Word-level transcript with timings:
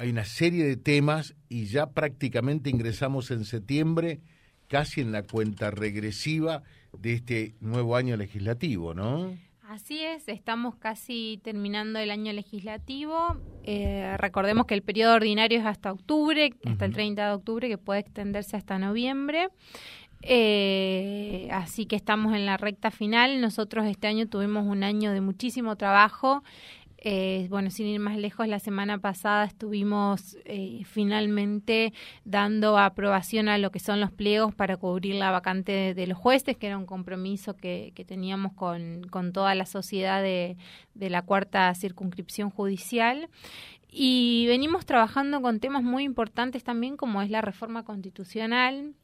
hay 0.00 0.08
una 0.08 0.24
serie 0.24 0.64
de 0.64 0.78
temas 0.78 1.34
y 1.50 1.66
ya 1.66 1.90
prácticamente 1.90 2.70
ingresamos 2.70 3.30
en 3.30 3.44
septiembre 3.44 4.22
casi 4.66 5.02
en 5.02 5.12
la 5.12 5.24
cuenta 5.24 5.70
regresiva 5.70 6.62
de 6.98 7.12
este 7.12 7.54
nuevo 7.60 7.96
año 7.96 8.16
legislativo, 8.16 8.94
¿no? 8.94 9.36
Así 9.68 10.02
es, 10.02 10.26
estamos 10.28 10.74
casi 10.76 11.38
terminando 11.44 11.98
el 11.98 12.10
año 12.10 12.32
legislativo. 12.32 13.36
Eh, 13.62 14.16
recordemos 14.16 14.64
que 14.64 14.72
el 14.72 14.82
periodo 14.82 15.16
ordinario 15.16 15.60
es 15.60 15.66
hasta 15.66 15.92
octubre, 15.92 16.50
hasta 16.64 16.86
el 16.86 16.94
30 16.94 17.26
de 17.26 17.32
octubre, 17.34 17.68
que 17.68 17.76
puede 17.76 18.00
extenderse 18.00 18.56
hasta 18.56 18.78
noviembre. 18.78 19.48
Eh, 20.22 21.48
así 21.50 21.86
que 21.86 21.96
estamos 21.96 22.34
en 22.34 22.46
la 22.46 22.56
recta 22.56 22.90
final. 22.90 23.40
Nosotros 23.40 23.86
este 23.86 24.06
año 24.06 24.26
tuvimos 24.26 24.66
un 24.66 24.82
año 24.82 25.12
de 25.12 25.20
muchísimo 25.20 25.76
trabajo. 25.76 26.42
Eh, 27.02 27.46
bueno, 27.48 27.70
sin 27.70 27.86
ir 27.86 27.98
más 27.98 28.18
lejos, 28.18 28.46
la 28.46 28.58
semana 28.58 28.98
pasada 28.98 29.44
estuvimos 29.46 30.36
eh, 30.44 30.82
finalmente 30.84 31.94
dando 32.26 32.76
aprobación 32.76 33.48
a 33.48 33.56
lo 33.56 33.70
que 33.70 33.78
son 33.78 34.00
los 34.00 34.12
pliegos 34.12 34.54
para 34.54 34.76
cubrir 34.76 35.14
la 35.14 35.30
vacante 35.30 35.94
de, 35.94 36.06
los 36.06 36.18
jueces, 36.18 36.58
que 36.58 36.66
era 36.66 36.76
un 36.76 36.84
compromiso 36.84 37.56
que, 37.56 37.92
teníamos 38.06 38.52
con, 38.52 39.02
con, 39.08 39.32
toda 39.32 39.54
la 39.54 39.64
sociedad 39.64 40.22
de, 40.22 40.58
de 40.94 41.08
la 41.08 41.22
cuarta 41.22 41.74
circunscripción 41.74 42.50
judicial. 42.50 43.30
Y 43.88 44.44
venimos 44.48 44.84
trabajando 44.84 45.40
con 45.40 45.58
temas 45.58 45.82
muy 45.82 46.04
importantes 46.04 46.64
también, 46.64 46.98
como 46.98 47.22
es 47.22 47.30
la 47.30 47.40
reforma 47.40 47.82
constitucional, 47.82 48.94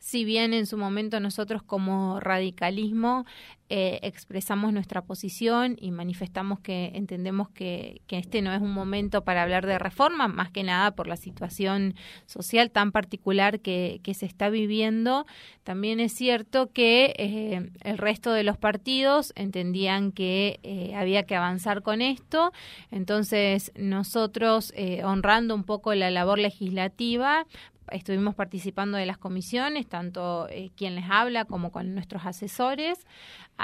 si 0.00 0.24
bien 0.24 0.54
en 0.54 0.66
su 0.66 0.78
momento 0.78 1.20
nosotros 1.20 1.62
como 1.62 2.18
radicalismo 2.18 3.26
eh, 3.72 4.00
expresamos 4.02 4.72
nuestra 4.72 5.02
posición 5.02 5.76
y 5.80 5.92
manifestamos 5.92 6.58
que 6.58 6.90
entendemos 6.94 7.48
que, 7.50 8.02
este 8.08 8.42
no 8.42 8.52
es 8.52 8.60
un 8.60 8.72
momento 8.72 9.22
para 9.22 9.44
hablar 9.44 9.64
de 9.64 9.78
reforma, 9.78 10.26
más 10.26 10.50
que 10.50 10.64
nada 10.64 10.90
por 10.90 11.06
la 11.06 11.16
situación 11.16 11.94
social 12.26 12.72
tan 12.72 12.90
particular 12.90 13.60
que, 13.60 14.00
se 14.12 14.26
está 14.26 14.50
viviendo, 14.50 15.24
también 15.62 16.00
es 16.00 16.12
cierto 16.12 16.72
que 16.72 17.14
eh, 17.16 17.70
el 17.84 17.98
resto 17.98 18.32
de 18.32 18.42
los 18.42 18.58
partidos 18.58 19.32
entendían 19.36 20.10
que 20.10 20.58
eh, 20.64 20.92
había 20.96 21.22
que 21.22 21.36
avanzar 21.36 21.82
con 21.82 22.02
esto, 22.02 22.52
entonces 22.90 23.70
nosotros, 23.76 24.74
honrando 25.04 25.54
un 25.54 25.62
poco 25.62 25.94
la 25.94 26.10
labor 26.10 26.40
legislativa, 26.40 27.46
estuvimos 27.92 28.34
participando 28.34 28.98
de 28.98 29.06
las 29.06 29.18
comisiones, 29.18 29.86
tanto 29.86 30.48
quien 30.76 30.96
les 30.96 31.04
habla 31.08 31.44
como 31.44 31.70
con 31.70 31.94
nuestros 31.94 32.26
asesores, 32.26 33.06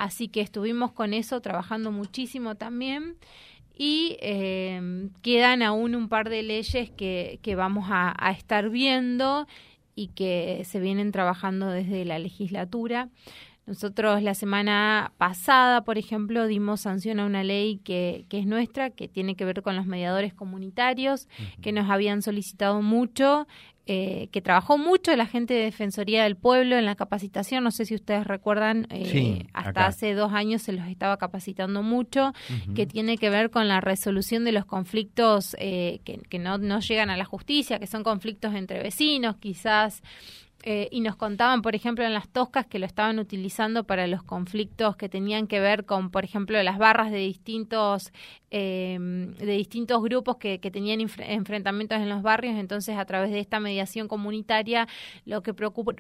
así 0.03 0.29
que 0.29 0.41
estuvimos 0.41 0.93
con 0.93 1.15
eso 1.15 1.41
trabajando 1.41 1.93
muchísimo 1.93 2.55
también 2.55 3.17
y 3.77 4.17
eh, 4.21 5.09
quedan 5.23 5.63
aún 5.63 5.95
un 5.95 6.09
par 6.09 6.31
de 6.31 6.43
leyes 6.43 6.91
que, 6.91 7.39
que 7.43 7.55
vamos 7.57 7.87
a, 7.91 8.15
a, 8.19 8.31
estar 8.33 8.71
viendo 8.71 9.47
y 9.95 10.09
que 10.09 10.63
se 10.65 10.81
vienen 10.81 11.13
trabajando 11.13 11.71
desde 11.71 12.05
la 12.05 12.19
legislatura. 12.19 13.11
Nosotros 13.67 14.23
la 14.23 14.35
semana 14.35 15.13
pasada, 15.19 15.83
por 15.83 15.99
ejemplo, 15.99 16.47
dimos 16.47 16.83
sanción 16.83 17.19
a 17.19 17.27
una 17.27 17.43
ley 17.43 17.79
que, 17.79 18.25
que 18.29 18.39
es 18.39 18.47
nuestra, 18.47 18.91
que 18.91 19.09
tiene 19.09 19.35
que 19.35 19.45
ver 19.45 19.61
con 19.63 19.75
los 19.75 19.87
mediadores 19.87 20.33
comunitarios, 20.33 21.29
que 21.61 21.73
nos 21.73 21.91
habían 21.91 22.23
solicitado 22.23 22.81
mucho 22.81 23.49
eh, 23.89 24.29
que 24.33 24.43
trabajó 24.43 24.79
mucho 24.79 25.15
la 25.15 25.27
gente 25.27 25.55
de 25.55 25.61
Defensoría 25.61 26.25
del 26.25 26.35
Pueblo 26.35 26.77
en 26.77 26.85
la 26.85 26.97
capacitación. 26.97 27.63
No 27.63 27.71
sé 27.71 27.85
si 27.85 27.95
ustedes 27.95 28.27
recuerdan, 28.27 28.89
eh, 28.91 29.47
hasta 29.53 29.87
hace 29.87 30.15
dos 30.15 30.33
años 30.33 30.63
se 30.63 30.73
los 30.73 30.89
estaba 30.89 31.19
capacitando 31.19 31.85
mucho, 31.85 32.33
que 32.75 32.87
tiene 32.87 33.17
que 33.17 33.31
ver 33.31 33.51
con 33.51 33.69
la 33.69 33.81
resolución 33.81 34.45
de 34.45 34.51
los 34.51 34.65
conflictos 34.65 35.55
eh, 35.61 36.01
que, 36.05 36.19
que 36.19 36.41
no, 36.41 36.59
no 36.59 36.81
llegan 36.81 37.11
a 37.11 37.17
la 37.17 37.25
justicia, 37.25 37.79
que 37.79 37.87
son 37.87 38.03
conflictos 38.03 38.55
entre 38.55 38.83
vecinos, 38.83 39.37
quizás 39.37 40.03
eh, 40.69 40.89
y 40.91 40.99
nos 40.99 41.15
contaban, 41.15 41.63
por 41.63 41.77
ejemplo, 41.77 42.05
en 42.05 42.13
las 42.13 42.29
toscas 42.29 42.67
que 42.67 42.81
lo 42.81 42.87
estaban 42.87 43.21
utilizando 43.21 43.85
para 43.85 44.09
los 44.09 44.25
conflictos 44.25 44.97
que 44.97 45.09
tenían 45.09 45.47
que 45.47 45.61
ver 45.61 45.85
con, 45.85 46.11
por 46.11 46.25
ejemplo, 46.25 46.61
las 46.65 46.77
barras 46.77 47.13
de 47.13 47.19
distintos 47.19 48.13
eh, 48.51 48.97
de 49.01 49.53
distintos 49.53 50.03
grupos 50.03 50.37
que, 50.37 50.61
que 50.61 50.71
tenían 50.71 51.01
enfrentamientos 51.01 51.99
en 51.99 52.09
los 52.09 52.23
barrios. 52.23 52.55
Entonces, 52.57 52.97
a 52.97 53.05
través 53.05 53.31
de 53.31 53.41
esta 53.41 53.61
mediación 53.61 54.09
comunitaria, 54.09 54.87
lo 55.25 55.43
que 55.43 55.53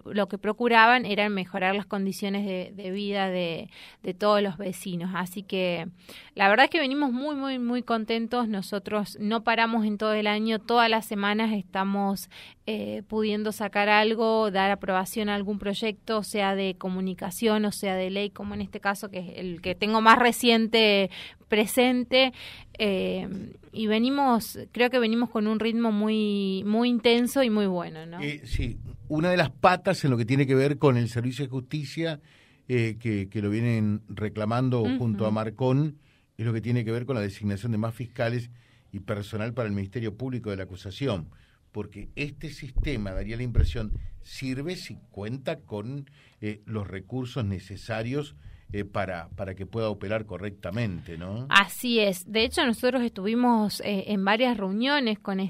lo 0.04 0.28
que 0.28 0.38
procuraban 0.38 1.06
era 1.06 1.28
mejorar 1.28 1.74
las 1.74 1.86
condiciones 1.86 2.46
de, 2.46 2.72
de 2.74 2.90
vida 2.92 3.28
de, 3.28 3.68
de, 4.02 4.14
todos 4.14 4.42
los 4.42 4.58
vecinos. 4.58 5.10
Así 5.14 5.42
que 5.42 5.88
la 6.34 6.48
verdad 6.48 6.64
es 6.64 6.70
que 6.70 6.78
venimos 6.78 7.12
muy, 7.12 7.34
muy, 7.34 7.58
muy 7.58 7.82
contentos. 7.82 8.48
Nosotros 8.48 9.18
no 9.20 9.42
paramos 9.42 9.84
en 9.84 9.98
todo 9.98 10.14
el 10.14 10.26
año, 10.26 10.60
todas 10.60 10.88
las 10.88 11.04
semanas 11.04 11.52
estamos 11.52 12.30
eh, 12.66 13.02
pudiendo 13.08 13.52
sacar 13.52 13.88
algo, 13.88 14.50
dar 14.56 14.70
aprobación 14.70 15.28
a 15.28 15.34
algún 15.34 15.58
proyecto, 15.58 16.22
sea 16.22 16.54
de 16.54 16.76
comunicación 16.76 17.64
o 17.64 17.72
sea 17.72 17.94
de 17.94 18.10
ley, 18.10 18.30
como 18.30 18.54
en 18.54 18.60
este 18.60 18.80
caso, 18.80 19.10
que 19.10 19.18
es 19.18 19.32
el 19.36 19.60
que 19.60 19.74
tengo 19.74 20.00
más 20.00 20.18
reciente 20.18 21.10
presente. 21.48 22.32
Eh, 22.78 23.28
y 23.72 23.86
venimos, 23.86 24.58
creo 24.72 24.90
que 24.90 24.98
venimos 24.98 25.30
con 25.30 25.46
un 25.46 25.60
ritmo 25.60 25.92
muy, 25.92 26.64
muy 26.66 26.88
intenso 26.88 27.42
y 27.42 27.50
muy 27.50 27.66
bueno, 27.66 28.06
¿no? 28.06 28.20
Eh, 28.20 28.42
sí, 28.44 28.78
una 29.08 29.30
de 29.30 29.36
las 29.36 29.50
patas 29.50 30.04
en 30.04 30.10
lo 30.10 30.16
que 30.16 30.24
tiene 30.24 30.46
que 30.46 30.54
ver 30.54 30.78
con 30.78 30.96
el 30.96 31.08
servicio 31.08 31.44
de 31.44 31.50
justicia, 31.50 32.20
que, 32.66 33.28
que, 33.30 33.42
lo 33.42 33.48
vienen 33.48 34.02
reclamando 34.08 34.82
junto 34.98 35.24
a 35.24 35.30
Marcón, 35.30 35.98
es 36.36 36.44
lo 36.44 36.52
que 36.52 36.60
tiene 36.60 36.84
que 36.84 36.90
ver 36.90 37.06
con 37.06 37.14
la 37.14 37.22
designación 37.22 37.70
de 37.70 37.78
más 37.78 37.94
fiscales 37.94 38.50
y 38.90 38.98
personal 38.98 39.54
para 39.54 39.68
el 39.68 39.74
Ministerio 39.74 40.16
Público 40.16 40.50
de 40.50 40.56
la 40.56 40.64
Acusación 40.64 41.28
porque 41.76 42.08
este 42.16 42.48
sistema, 42.48 43.12
daría 43.12 43.36
la 43.36 43.42
impresión, 43.42 43.92
sirve 44.22 44.76
si 44.76 44.96
cuenta 45.10 45.60
con 45.60 46.08
eh, 46.40 46.62
los 46.64 46.88
recursos 46.88 47.44
necesarios 47.44 48.34
eh, 48.72 48.86
para, 48.86 49.28
para 49.36 49.54
que 49.54 49.66
pueda 49.66 49.90
operar 49.90 50.24
correctamente, 50.24 51.18
¿no? 51.18 51.46
Así 51.50 51.98
es. 52.00 52.32
De 52.32 52.44
hecho, 52.44 52.64
nosotros 52.64 53.02
estuvimos 53.02 53.80
eh, 53.80 54.04
en 54.06 54.24
varias 54.24 54.56
reuniones 54.56 55.18
con 55.18 55.46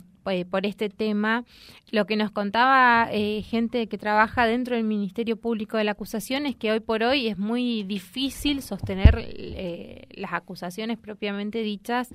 por 0.51 0.67
este 0.67 0.89
tema. 0.89 1.45
Lo 1.93 2.07
que 2.07 2.17
nos 2.17 2.33
contaba 2.33 3.09
gente 3.45 3.87
que 3.87 3.97
trabaja 3.97 4.45
dentro 4.45 4.75
del 4.75 4.83
Ministerio 4.83 5.37
Público 5.37 5.77
de 5.77 5.85
la 5.85 5.93
Acusación 5.93 6.47
es 6.47 6.57
que 6.57 6.73
hoy 6.73 6.81
por 6.81 7.05
hoy 7.05 7.29
es 7.29 7.39
muy 7.39 7.85
difícil 7.85 8.61
sostener 8.61 9.25
las 10.11 10.33
acusaciones 10.33 10.99
propiamente 10.99 11.63
dichas 11.63 12.13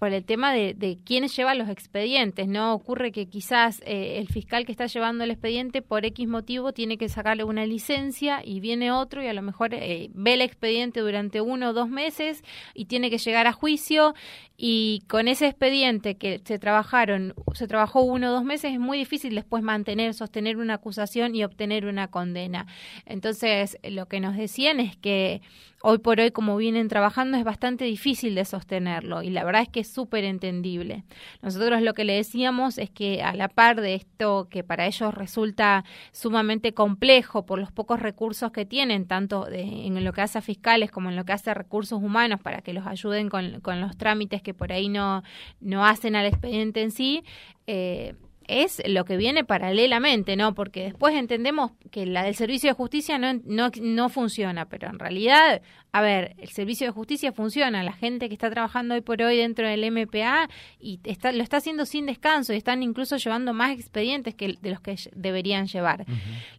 por 0.00 0.14
el 0.14 0.24
tema 0.24 0.50
de, 0.54 0.72
de 0.72 0.98
quiénes 1.04 1.36
llevan 1.36 1.58
los 1.58 1.68
expedientes, 1.68 2.48
¿no? 2.48 2.72
Ocurre 2.72 3.12
que 3.12 3.28
quizás 3.28 3.82
eh, 3.84 4.16
el 4.16 4.28
fiscal 4.28 4.64
que 4.64 4.72
está 4.72 4.86
llevando 4.86 5.24
el 5.24 5.30
expediente 5.30 5.82
por 5.82 6.06
X 6.06 6.26
motivo 6.26 6.72
tiene 6.72 6.96
que 6.96 7.10
sacarle 7.10 7.44
una 7.44 7.66
licencia 7.66 8.40
y 8.42 8.60
viene 8.60 8.92
otro 8.92 9.22
y 9.22 9.26
a 9.26 9.34
lo 9.34 9.42
mejor 9.42 9.74
eh, 9.74 10.08
ve 10.14 10.32
el 10.32 10.40
expediente 10.40 11.00
durante 11.00 11.42
uno 11.42 11.68
o 11.68 11.72
dos 11.74 11.90
meses 11.90 12.42
y 12.72 12.86
tiene 12.86 13.10
que 13.10 13.18
llegar 13.18 13.46
a 13.46 13.52
juicio 13.52 14.14
y 14.56 15.02
con 15.06 15.28
ese 15.28 15.48
expediente 15.48 16.16
que 16.16 16.40
se 16.44 16.58
trabajaron, 16.58 17.34
se 17.52 17.68
trabajó 17.68 18.00
uno 18.00 18.30
o 18.30 18.32
dos 18.32 18.44
meses, 18.44 18.72
es 18.72 18.80
muy 18.80 18.96
difícil 18.96 19.34
después 19.34 19.62
mantener, 19.62 20.14
sostener 20.14 20.56
una 20.56 20.74
acusación 20.74 21.34
y 21.34 21.44
obtener 21.44 21.84
una 21.84 22.08
condena. 22.08 22.66
Entonces, 23.04 23.76
lo 23.82 24.06
que 24.06 24.20
nos 24.20 24.34
decían 24.34 24.80
es 24.80 24.96
que 24.96 25.42
hoy 25.82 25.98
por 25.98 26.20
hoy, 26.20 26.30
como 26.30 26.56
vienen 26.56 26.88
trabajando, 26.88 27.38
es 27.38 27.44
bastante 27.44 27.84
difícil 27.84 28.34
de 28.34 28.44
sostenerlo 28.44 29.22
y 29.22 29.30
la 29.30 29.44
verdad 29.44 29.62
es 29.62 29.68
que 29.68 29.80
es 29.80 29.88
súper 29.88 30.24
entendible. 30.24 31.04
Nosotros 31.42 31.82
lo 31.82 31.94
que 31.94 32.04
le 32.04 32.14
decíamos 32.14 32.78
es 32.78 32.90
que 32.90 33.22
a 33.22 33.34
la 33.34 33.48
par 33.48 33.80
de 33.80 33.94
esto 33.94 34.48
que 34.50 34.62
para 34.62 34.86
ellos 34.86 35.14
resulta 35.14 35.84
sumamente 36.12 36.74
complejo 36.74 37.46
por 37.46 37.58
los 37.58 37.72
pocos 37.72 38.00
recursos 38.00 38.52
que 38.52 38.64
tienen, 38.64 39.06
tanto 39.06 39.48
en 39.50 40.04
lo 40.04 40.12
que 40.12 40.20
hace 40.20 40.38
a 40.38 40.42
fiscales 40.42 40.90
como 40.90 41.08
en 41.10 41.16
lo 41.16 41.24
que 41.24 41.32
hace 41.32 41.50
a 41.50 41.54
recursos 41.54 42.02
humanos 42.02 42.40
para 42.40 42.60
que 42.60 42.72
los 42.72 42.86
ayuden 42.86 43.28
con, 43.28 43.60
con 43.60 43.80
los 43.80 43.96
trámites 43.96 44.42
que 44.42 44.54
por 44.54 44.72
ahí 44.72 44.88
no, 44.88 45.22
no 45.60 45.84
hacen 45.84 46.16
al 46.16 46.26
expediente 46.26 46.82
en 46.82 46.90
sí, 46.90 47.24
eh, 47.66 48.14
es 48.50 48.82
lo 48.86 49.04
que 49.04 49.16
viene 49.16 49.44
paralelamente, 49.44 50.36
¿no? 50.36 50.54
Porque 50.54 50.84
después 50.84 51.14
entendemos 51.14 51.72
que 51.90 52.06
la 52.06 52.24
del 52.24 52.34
servicio 52.34 52.70
de 52.70 52.74
justicia 52.74 53.18
no, 53.18 53.34
no, 53.44 53.70
no 53.80 54.08
funciona, 54.08 54.66
pero 54.66 54.88
en 54.88 54.98
realidad, 54.98 55.62
a 55.92 56.02
ver, 56.02 56.34
el 56.38 56.48
servicio 56.48 56.86
de 56.86 56.92
justicia 56.92 57.32
funciona, 57.32 57.82
la 57.82 57.92
gente 57.92 58.28
que 58.28 58.34
está 58.34 58.50
trabajando 58.50 58.94
hoy 58.94 59.00
por 59.00 59.22
hoy 59.22 59.36
dentro 59.36 59.68
del 59.68 59.90
MPA 59.90 60.48
y 60.78 61.00
está, 61.04 61.32
lo 61.32 61.42
está 61.42 61.58
haciendo 61.58 61.86
sin 61.86 62.06
descanso 62.06 62.52
y 62.52 62.56
están 62.56 62.82
incluso 62.82 63.16
llevando 63.16 63.54
más 63.54 63.72
expedientes 63.72 64.34
que 64.34 64.56
de 64.60 64.70
los 64.70 64.80
que 64.80 64.96
deberían 65.14 65.66
llevar. 65.66 66.04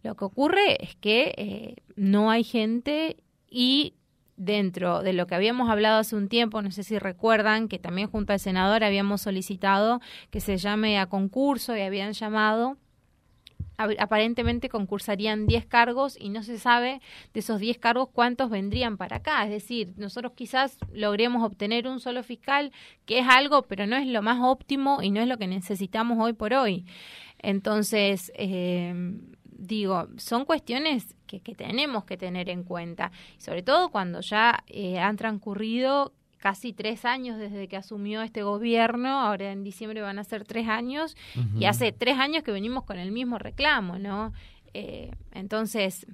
Lo 0.02 0.14
que 0.14 0.24
ocurre 0.24 0.82
es 0.82 0.96
que 0.96 1.34
eh, 1.36 1.76
no 1.96 2.30
hay 2.30 2.44
gente 2.44 3.16
y 3.50 3.94
dentro 4.36 5.02
de 5.02 5.12
lo 5.12 5.26
que 5.26 5.34
habíamos 5.34 5.70
hablado 5.70 5.98
hace 5.98 6.16
un 6.16 6.28
tiempo, 6.28 6.62
no 6.62 6.70
sé 6.70 6.82
si 6.82 6.98
recuerdan 6.98 7.68
que 7.68 7.78
también 7.78 8.10
junto 8.10 8.32
al 8.32 8.40
senador 8.40 8.84
habíamos 8.84 9.22
solicitado 9.22 10.00
que 10.30 10.40
se 10.40 10.56
llame 10.56 10.98
a 10.98 11.06
concurso 11.06 11.76
y 11.76 11.82
habían 11.82 12.12
llamado 12.12 12.76
aparentemente 13.76 14.68
concursarían 14.68 15.46
10 15.46 15.66
cargos 15.66 16.16
y 16.18 16.28
no 16.28 16.42
se 16.42 16.58
sabe 16.58 17.00
de 17.32 17.40
esos 17.40 17.58
10 17.60 17.78
cargos 17.78 18.08
cuántos 18.12 18.50
vendrían 18.50 18.96
para 18.96 19.16
acá. 19.16 19.44
Es 19.44 19.50
decir, 19.50 19.94
nosotros 19.96 20.32
quizás 20.34 20.76
logremos 20.92 21.42
obtener 21.42 21.86
un 21.88 22.00
solo 22.00 22.22
fiscal, 22.22 22.72
que 23.06 23.18
es 23.18 23.26
algo, 23.28 23.62
pero 23.62 23.86
no 23.86 23.96
es 23.96 24.06
lo 24.06 24.22
más 24.22 24.38
óptimo 24.40 25.02
y 25.02 25.10
no 25.10 25.20
es 25.20 25.28
lo 25.28 25.38
que 25.38 25.46
necesitamos 25.46 26.18
hoy 26.20 26.32
por 26.32 26.54
hoy. 26.54 26.84
Entonces, 27.38 28.30
eh, 28.36 28.94
digo, 29.62 30.08
son 30.16 30.44
cuestiones 30.44 31.14
que, 31.26 31.40
tenemos 31.40 32.04
que 32.04 32.16
tener 32.16 32.50
en 32.50 32.64
cuenta, 32.64 33.10
sobre 33.38 33.62
todo 33.62 33.90
cuando 33.90 34.20
ya 34.20 34.64
eh, 34.66 34.98
han 34.98 35.16
transcurrido 35.16 36.12
casi 36.38 36.72
tres 36.72 37.04
años 37.04 37.38
desde 37.38 37.68
que 37.68 37.76
asumió 37.76 38.20
este 38.22 38.42
gobierno, 38.42 39.20
ahora 39.20 39.52
en 39.52 39.62
diciembre 39.62 40.02
van 40.02 40.18
a 40.18 40.24
ser 40.24 40.44
tres 40.44 40.66
años, 40.68 41.16
y 41.56 41.66
hace 41.66 41.92
tres 41.92 42.18
años 42.18 42.42
que 42.42 42.50
venimos 42.50 42.82
con 42.82 42.98
el 42.98 43.12
mismo 43.12 43.38
reclamo, 43.38 43.98
¿no? 43.98 44.32
Eh, 44.74 45.12
entonces, 45.32 46.04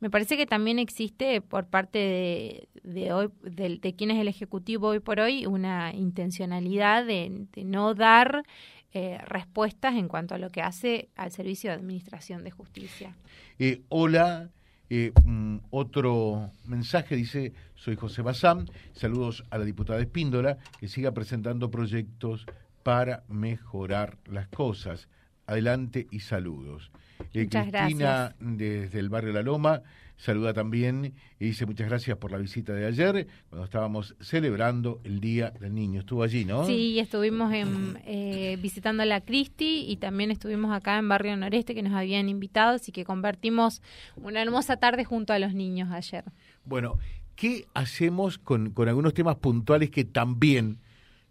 me 0.00 0.10
parece 0.10 0.36
que 0.36 0.46
también 0.46 0.78
existe 0.78 1.40
por 1.40 1.66
parte 1.66 2.68
de, 2.82 3.12
hoy, 3.12 3.28
de, 3.42 3.94
quién 3.96 4.10
es 4.10 4.18
el 4.18 4.28
Ejecutivo 4.28 4.88
hoy 4.88 5.00
por 5.00 5.20
hoy, 5.20 5.46
una 5.46 5.92
intencionalidad 5.94 7.04
de, 7.04 7.46
no 7.64 7.94
dar 7.94 8.44
eh, 8.92 9.18
respuestas 9.26 9.94
en 9.94 10.08
cuanto 10.08 10.34
a 10.34 10.38
lo 10.38 10.50
que 10.50 10.62
hace 10.62 11.08
al 11.16 11.30
Servicio 11.30 11.70
de 11.70 11.76
Administración 11.76 12.44
de 12.44 12.50
Justicia. 12.50 13.14
Eh, 13.58 13.82
hola, 13.88 14.50
eh, 14.88 15.12
mm, 15.24 15.58
otro 15.70 16.50
mensaje 16.64 17.16
dice, 17.16 17.52
soy 17.74 17.96
José 17.96 18.22
Bazán, 18.22 18.70
saludos 18.92 19.44
a 19.50 19.58
la 19.58 19.64
diputada 19.64 20.00
Espíndola, 20.00 20.58
que 20.78 20.88
siga 20.88 21.12
presentando 21.12 21.70
proyectos 21.70 22.46
para 22.82 23.24
mejorar 23.28 24.16
las 24.26 24.48
cosas. 24.48 25.08
Adelante 25.46 26.06
y 26.10 26.20
saludos. 26.20 26.90
Eh, 27.32 27.48
Cristina 27.48 28.34
desde 28.38 29.00
el 29.00 29.08
barrio 29.08 29.32
La 29.32 29.42
Loma 29.42 29.82
saluda 30.16 30.54
también 30.54 31.14
y 31.38 31.46
dice 31.46 31.66
muchas 31.66 31.88
gracias 31.88 32.16
por 32.18 32.30
la 32.30 32.38
visita 32.38 32.72
de 32.72 32.86
ayer, 32.86 33.26
cuando 33.48 33.64
estábamos 33.64 34.16
celebrando 34.20 35.00
el 35.04 35.20
Día 35.20 35.50
del 35.50 35.74
Niño. 35.74 36.00
Estuvo 36.00 36.22
allí, 36.22 36.44
¿no? 36.44 36.66
Sí, 36.66 36.98
estuvimos 36.98 37.52
en, 37.52 37.98
eh, 38.06 38.58
visitando 38.60 39.02
a 39.02 39.06
la 39.06 39.20
Cristi 39.20 39.84
y 39.88 39.96
también 39.96 40.30
estuvimos 40.30 40.74
acá 40.74 40.98
en 40.98 41.08
Barrio 41.08 41.36
Noreste 41.36 41.74
que 41.74 41.82
nos 41.82 41.92
habían 41.92 42.28
invitado, 42.28 42.76
así 42.76 42.92
que 42.92 43.04
convertimos 43.04 43.82
una 44.16 44.42
hermosa 44.42 44.78
tarde 44.78 45.04
junto 45.04 45.32
a 45.32 45.38
los 45.38 45.54
niños 45.54 45.90
ayer. 45.92 46.24
Bueno, 46.64 46.98
¿qué 47.34 47.66
hacemos 47.74 48.38
con, 48.38 48.70
con 48.70 48.88
algunos 48.88 49.14
temas 49.14 49.36
puntuales 49.36 49.90
que 49.90 50.04
también 50.04 50.78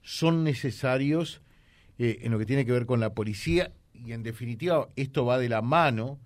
son 0.02 0.44
necesarios 0.44 1.42
eh, 1.98 2.20
en 2.22 2.32
lo 2.32 2.38
que 2.40 2.46
tiene 2.46 2.66
que 2.66 2.72
ver 2.72 2.86
con 2.86 3.00
la 3.00 3.14
policía? 3.14 3.72
Y 3.94 4.12
en 4.12 4.24
definitiva, 4.24 4.90
esto 4.96 5.26
va 5.26 5.40
de 5.40 5.50
la 5.50 5.62
mano 5.62 6.20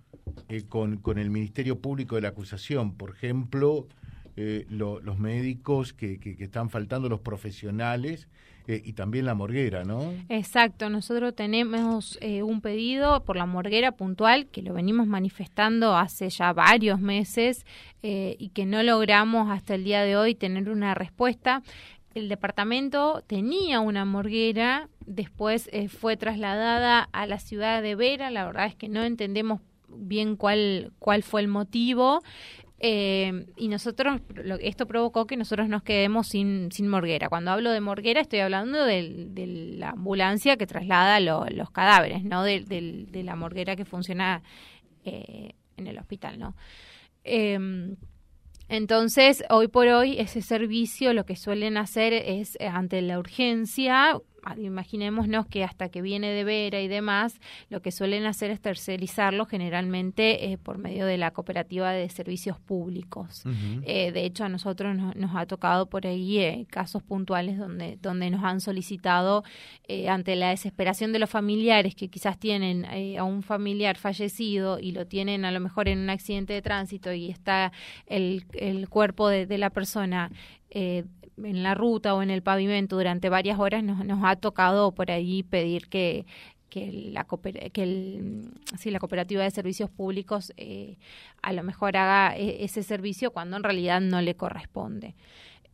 eh, 0.47 0.63
con, 0.67 0.97
con, 0.97 1.17
el 1.17 1.29
Ministerio 1.29 1.79
Público 1.79 2.15
de 2.15 2.21
la 2.21 2.29
Acusación, 2.29 2.93
por 2.93 3.11
ejemplo, 3.11 3.87
eh, 4.35 4.65
los 4.69 5.19
médicos 5.19 5.93
que, 5.93 6.19
que, 6.19 6.35
están 6.43 6.69
faltando, 6.69 7.09
los 7.09 7.19
profesionales 7.19 8.27
eh, 8.67 8.81
y 8.83 8.93
también 8.93 9.25
la 9.25 9.33
morguera, 9.33 9.83
¿no? 9.83 10.13
Exacto, 10.29 10.89
nosotros 10.89 11.35
tenemos 11.35 12.17
un 12.21 12.61
pedido 12.61 13.23
por 13.25 13.35
la 13.35 13.45
morguera 13.45 13.91
puntual 13.91 14.47
que 14.47 14.61
lo 14.61 14.73
venimos 14.73 15.07
manifestando 15.07 15.97
hace 15.97 16.29
ya 16.29 16.53
varios 16.53 16.99
meses 17.01 17.65
y 18.01 18.49
que 18.49 18.65
no 18.65 18.83
logramos 18.83 19.49
hasta 19.49 19.75
el 19.75 19.83
día 19.83 20.03
de 20.03 20.15
hoy 20.15 20.35
tener 20.35 20.69
una 20.69 20.93
respuesta. 20.93 21.63
El 22.13 22.29
departamento 22.29 23.23
tenía 23.27 23.79
una 23.81 24.05
morguera, 24.05 24.89
después 25.05 25.69
fue 25.89 26.17
trasladada 26.17 27.09
a 27.11 27.27
la 27.27 27.39
ciudad 27.39 27.81
de 27.81 27.95
Vera, 27.95 28.29
la 28.31 28.45
verdad 28.45 28.67
es 28.67 28.75
que 28.75 28.89
no 28.89 29.03
entendemos 29.03 29.61
bien 29.95 30.35
cuál, 30.35 30.91
cuál 30.99 31.23
fue 31.23 31.41
el 31.41 31.47
motivo. 31.47 32.21
Eh, 32.81 33.45
y 33.57 33.67
nosotros, 33.67 34.21
esto 34.61 34.87
provocó 34.87 35.27
que 35.27 35.35
nosotros 35.35 35.67
nos 35.67 35.83
quedemos 35.83 36.27
sin, 36.27 36.71
sin 36.71 36.87
morguera. 36.87 37.27
Cuando 37.27 37.51
hablo 37.51 37.71
de 37.71 37.81
morguera 37.81 38.21
estoy 38.21 38.39
hablando 38.39 38.85
de, 38.85 39.75
la 39.77 39.89
ambulancia 39.91 40.55
que 40.55 40.65
traslada 40.65 41.19
los 41.19 41.71
cadáveres, 41.71 42.23
no 42.23 42.43
de, 42.43 43.21
la 43.23 43.35
morguera 43.35 43.75
que 43.75 43.85
funciona 43.85 44.43
eh, 45.03 45.53
en 45.75 45.87
el 45.87 45.97
hospital, 45.97 46.39
¿no? 46.39 46.55
Em, 47.23 47.97
entonces, 48.69 49.43
hoy 49.49 49.67
por 49.67 49.87
hoy, 49.87 50.17
ese 50.19 50.41
servicio 50.41 51.13
lo 51.13 51.25
que 51.25 51.35
suelen 51.35 51.75
hacer 51.75 52.13
es, 52.13 52.57
ante 52.61 53.01
la 53.01 53.19
urgencia, 53.19 54.17
imaginémonos 54.57 55.47
que 55.47 55.63
hasta 55.63 55.89
que 55.89 56.01
viene 56.01 56.31
de 56.31 56.43
Vera 56.43 56.81
y 56.81 56.87
demás, 56.87 57.39
lo 57.69 57.81
que 57.81 57.91
suelen 57.91 58.25
hacer 58.25 58.51
es 58.51 58.61
tercerizarlo 58.61 59.45
generalmente 59.45 60.51
eh, 60.51 60.57
por 60.57 60.77
medio 60.77 61.05
de 61.05 61.17
la 61.17 61.31
cooperativa 61.31 61.91
de 61.91 62.09
servicios 62.09 62.59
públicos. 62.59 63.43
Eh, 63.83 64.11
de 64.11 64.25
hecho, 64.25 64.43
a 64.43 64.49
nosotros 64.49 64.95
nos, 64.95 65.35
ha 65.35 65.45
tocado 65.45 65.87
por 65.87 66.07
ahí 66.07 66.39
eh, 66.39 66.65
casos 66.69 67.03
puntuales 67.03 67.57
donde, 67.57 67.97
donde 68.01 68.29
nos 68.29 68.43
han 68.43 68.61
solicitado 68.61 69.43
ante 70.07 70.35
la 70.35 70.49
desesperación 70.49 71.11
de 71.13 71.19
los 71.19 71.29
familiares 71.29 71.95
que 71.95 72.09
quizás 72.09 72.37
tienen 72.37 72.85
a 73.17 73.23
un 73.23 73.41
familiar 73.41 73.97
fallecido 73.97 74.79
y 74.79 74.91
lo 74.91 75.07
tienen 75.07 75.45
a 75.45 75.51
lo 75.51 75.59
mejor 75.59 75.87
en 75.87 75.99
un 75.99 76.09
accidente 76.09 76.53
de 76.53 76.61
tránsito 76.61 77.11
y 77.11 77.29
está 77.29 77.71
el, 78.05 78.45
el 78.53 78.87
cuerpo 78.87 79.27
de, 79.29 79.47
de 79.47 79.57
la 79.57 79.71
persona 79.71 80.31
eh, 80.69 81.05
en 81.37 81.63
la 81.63 81.73
ruta 81.75 82.15
o 82.15 82.21
en 82.21 82.29
el 82.29 82.41
pavimento 82.41 82.97
durante 82.97 83.29
varias 83.29 83.59
horas, 83.59 83.83
nos, 83.83 84.05
nos 84.05 84.23
ha 84.23 84.35
tocado 84.35 84.91
por 84.91 85.11
ahí 85.11 85.43
pedir 85.43 85.87
que, 85.89 86.25
la, 86.75 87.25
que 87.73 87.83
el, 87.83 88.51
sí, 88.77 88.91
la 88.91 88.99
cooperativa 88.99 89.43
de 89.43 89.51
servicios 89.51 89.89
públicos 89.89 90.53
eh, 90.57 90.97
a 91.41 91.53
lo 91.53 91.63
mejor 91.63 91.97
haga 91.97 92.35
e, 92.37 92.63
ese 92.63 92.83
servicio 92.83 93.31
cuando 93.31 93.57
en 93.57 93.63
realidad 93.63 94.01
no 94.01 94.21
le 94.21 94.35
corresponde. 94.35 95.15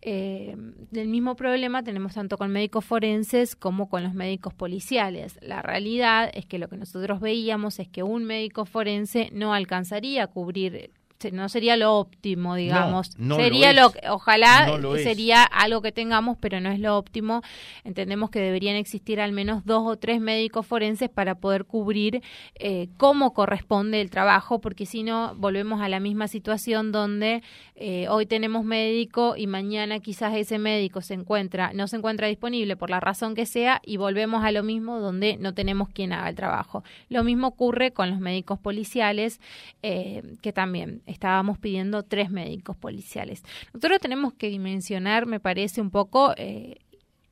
Eh, 0.07 0.55
el 0.93 1.07
mismo 1.07 1.35
problema 1.35 1.81
tenemos 1.81 2.13
tanto 2.13 2.37
con 2.37 2.51
médicos 2.51 2.85
forenses 2.85 3.55
como 3.55 3.89
con 3.89 4.03
los 4.03 4.13
médicos 4.13 4.53
policiales. 4.53 5.39
La 5.41 5.63
realidad 5.63 6.29
es 6.33 6.45
que 6.45 6.59
lo 6.59 6.67
que 6.67 6.77
nosotros 6.77 7.19
veíamos 7.19 7.79
es 7.79 7.87
que 7.87 8.03
un 8.03 8.23
médico 8.23 8.65
forense 8.65 9.29
no 9.33 9.53
alcanzaría 9.53 10.25
a 10.25 10.27
cubrir 10.27 10.91
no 11.31 11.49
sería 11.49 11.77
lo 11.77 11.97
óptimo, 11.97 12.55
digamos. 12.55 13.11
sería 13.35 13.73
lo, 13.73 13.91
ojalá 14.09 14.79
sería 15.03 15.43
algo 15.43 15.81
que 15.81 15.91
tengamos, 15.91 16.37
pero 16.39 16.59
no 16.59 16.69
es 16.69 16.79
lo 16.79 16.97
óptimo. 16.97 17.41
Entendemos 17.83 18.29
que 18.29 18.39
deberían 18.39 18.75
existir 18.75 19.19
al 19.19 19.31
menos 19.31 19.65
dos 19.65 19.83
o 19.85 19.97
tres 19.97 20.21
médicos 20.21 20.65
forenses 20.65 21.09
para 21.09 21.35
poder 21.35 21.65
cubrir 21.65 22.21
eh, 22.55 22.89
cómo 22.97 23.33
corresponde 23.33 24.01
el 24.01 24.09
trabajo, 24.09 24.59
porque 24.59 24.85
si 24.85 25.03
no 25.03 25.35
volvemos 25.35 25.81
a 25.81 25.89
la 25.89 25.99
misma 25.99 26.27
situación 26.27 26.91
donde 26.91 27.43
eh, 27.75 28.07
hoy 28.09 28.25
tenemos 28.25 28.63
médico 28.63 29.35
y 29.37 29.47
mañana 29.47 29.99
quizás 29.99 30.35
ese 30.35 30.59
médico 30.59 31.01
se 31.01 31.13
encuentra 31.13 31.73
no 31.73 31.87
se 31.87 31.97
encuentra 31.97 32.27
disponible 32.27 32.75
por 32.75 32.89
la 32.89 32.99
razón 32.99 33.35
que 33.35 33.45
sea 33.45 33.81
y 33.85 33.97
volvemos 33.97 34.43
a 34.43 34.51
lo 34.51 34.63
mismo 34.63 34.99
donde 34.99 35.37
no 35.37 35.53
tenemos 35.53 35.89
quien 35.89 36.13
haga 36.13 36.29
el 36.29 36.35
trabajo. 36.35 36.83
Lo 37.09 37.23
mismo 37.23 37.47
ocurre 37.47 37.91
con 37.91 38.09
los 38.09 38.19
médicos 38.19 38.59
policiales 38.59 39.39
eh, 39.83 40.23
que 40.41 40.53
también 40.53 41.01
estábamos 41.15 41.57
pidiendo 41.57 42.03
tres 42.03 42.29
médicos 42.29 42.75
policiales. 42.77 43.43
Nosotros 43.73 43.99
tenemos 43.99 44.33
que 44.33 44.49
dimensionar, 44.49 45.25
me 45.25 45.39
parece, 45.39 45.81
un 45.81 45.89
poco 45.89 46.33
eh, 46.37 46.77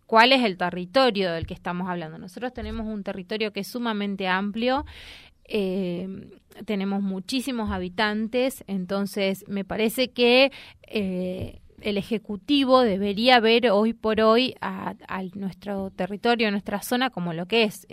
cuál 0.08 0.32
es 0.32 0.44
el 0.44 0.58
territorio 0.58 1.32
del 1.32 1.46
que 1.46 1.54
estamos 1.54 1.90
hablando. 1.90 2.18
Nosotros 2.18 2.54
tenemos 2.54 2.88
un 2.88 3.04
territorio 3.04 3.52
que 3.52 3.62
es 3.62 3.68
sumamente 3.68 4.28
amplio. 4.28 4.86
Eh, 5.46 6.30
tenemos 6.66 7.02
muchísimos 7.02 7.72
habitantes, 7.72 8.63
entonces 8.68 9.44
me 9.48 9.66
parece 9.66 10.12
que 10.12 10.52
eh, 10.88 11.60
el 11.82 11.98
Ejecutivo 11.98 12.82
debería 12.82 13.40
ver 13.40 13.70
hoy 13.70 13.94
por 13.94 14.22
hoy 14.22 14.56
a, 14.62 14.96
nuestro 15.34 15.90
territorio, 15.92 16.48
a 16.48 16.52
nuestra 16.52 16.82
zona, 16.82 17.10
como 17.10 17.34
lo 17.34 17.46
que 17.46 17.63
es. 17.63 17.86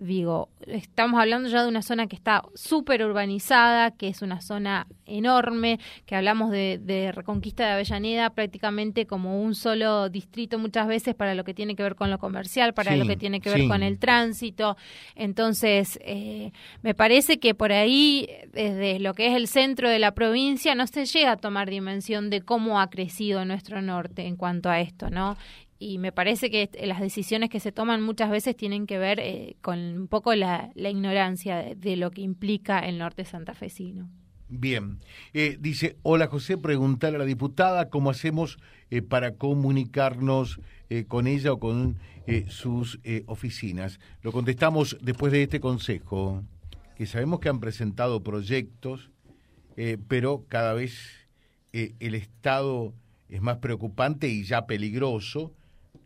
Digo, 0.00 0.48
estamos 0.66 1.20
hablando 1.20 1.48
ya 1.48 1.62
de 1.62 1.68
una 1.68 1.82
zona 1.82 2.06
que 2.06 2.16
está 2.16 2.42
súper 2.54 3.04
urbanizada, 3.04 3.90
que 3.90 4.08
es 4.08 4.22
una 4.22 4.40
zona 4.40 4.86
enorme, 5.06 5.78
que 6.06 6.16
hablamos 6.16 6.50
de, 6.50 7.12
Reconquista 7.14 7.66
de 7.66 7.72
Avellaneda 7.72 8.30
prácticamente 8.30 9.06
como 9.06 9.42
un 9.42 9.54
solo 9.54 10.08
distrito 10.08 10.58
muchas 10.58 10.86
veces 10.86 11.14
para 11.14 11.34
lo 11.34 11.44
que 11.44 11.54
tiene 11.54 11.76
que 11.76 11.82
ver 11.82 11.96
con 11.96 12.10
lo 12.10 12.18
comercial, 12.18 12.72
para 12.72 12.96
lo 12.96 13.06
que 13.06 13.16
tiene 13.16 13.40
que 13.40 13.50
ver 13.50 13.68
con 13.68 13.82
el 13.82 13.98
tránsito. 13.98 14.76
Entonces, 15.14 15.98
eh, 16.02 16.52
me 16.82 16.94
parece 16.94 17.38
que 17.38 17.54
por 17.54 17.72
ahí, 17.72 18.28
desde 18.52 19.00
lo 19.00 19.14
que 19.14 19.28
es 19.28 19.34
el 19.34 19.48
centro 19.48 19.88
de 19.90 19.98
la 19.98 20.12
provincia, 20.12 20.74
no 20.74 20.86
se 20.86 21.04
llega 21.04 21.32
a 21.32 21.36
tomar 21.36 21.68
dimensión 21.68 22.30
de 22.30 22.40
cómo 22.40 22.80
ha 22.80 22.88
crecido 22.88 23.44
nuestro 23.44 23.82
norte 23.82 24.26
en 24.26 24.36
cuanto 24.36 24.70
a 24.70 24.80
esto, 24.80 25.10
¿no? 25.10 25.36
Y 25.80 25.98
me 25.98 26.12
parece 26.12 26.50
que 26.50 26.70
las 26.84 27.00
decisiones 27.00 27.50
que 27.50 27.58
se 27.58 27.72
toman 27.72 28.02
muchas 28.02 28.30
veces 28.30 28.56
tienen 28.56 28.86
que 28.86 28.98
ver 28.98 29.18
eh, 29.18 29.56
con 29.60 29.78
un 29.78 30.06
poco 30.06 30.34
la, 30.36 30.70
ignorancia 30.76 31.74
de, 31.74 31.96
lo 31.96 32.12
que 32.12 32.20
implica 32.20 32.78
el 32.80 32.98
norte 32.98 33.24
santafesino. 33.24 34.08
Bien, 34.48 34.98
eh, 35.32 35.56
dice, 35.58 35.96
hola 36.02 36.28
José, 36.28 36.56
preguntar 36.56 37.14
a 37.14 37.18
la 37.18 37.24
diputada 37.24 37.88
cómo 37.88 38.10
hacemos 38.10 38.58
eh, 38.90 39.02
para 39.02 39.34
comunicarnos 39.34 40.60
con 41.06 41.28
ella 41.28 41.52
o 41.52 41.60
con 41.60 41.98
sus 42.48 42.98
oficinas. 43.26 44.00
Lo 44.22 44.32
contestamos 44.32 44.98
después 45.00 45.32
de 45.32 45.44
este 45.44 45.60
consejo. 45.60 46.42
que 46.96 47.06
sabemos 47.06 47.38
que 47.38 47.48
han 47.48 47.60
presentado 47.60 48.24
proyectos, 48.24 49.08
eh, 49.82 49.96
pero 50.08 50.44
cada 50.46 50.74
vez 50.74 51.26
eh, 51.72 51.94
el 52.00 52.14
estado 52.14 52.92
es 53.30 53.40
más 53.40 53.58
preocupante 53.58 54.28
y 54.28 54.44
ya 54.44 54.66
peligroso, 54.66 55.54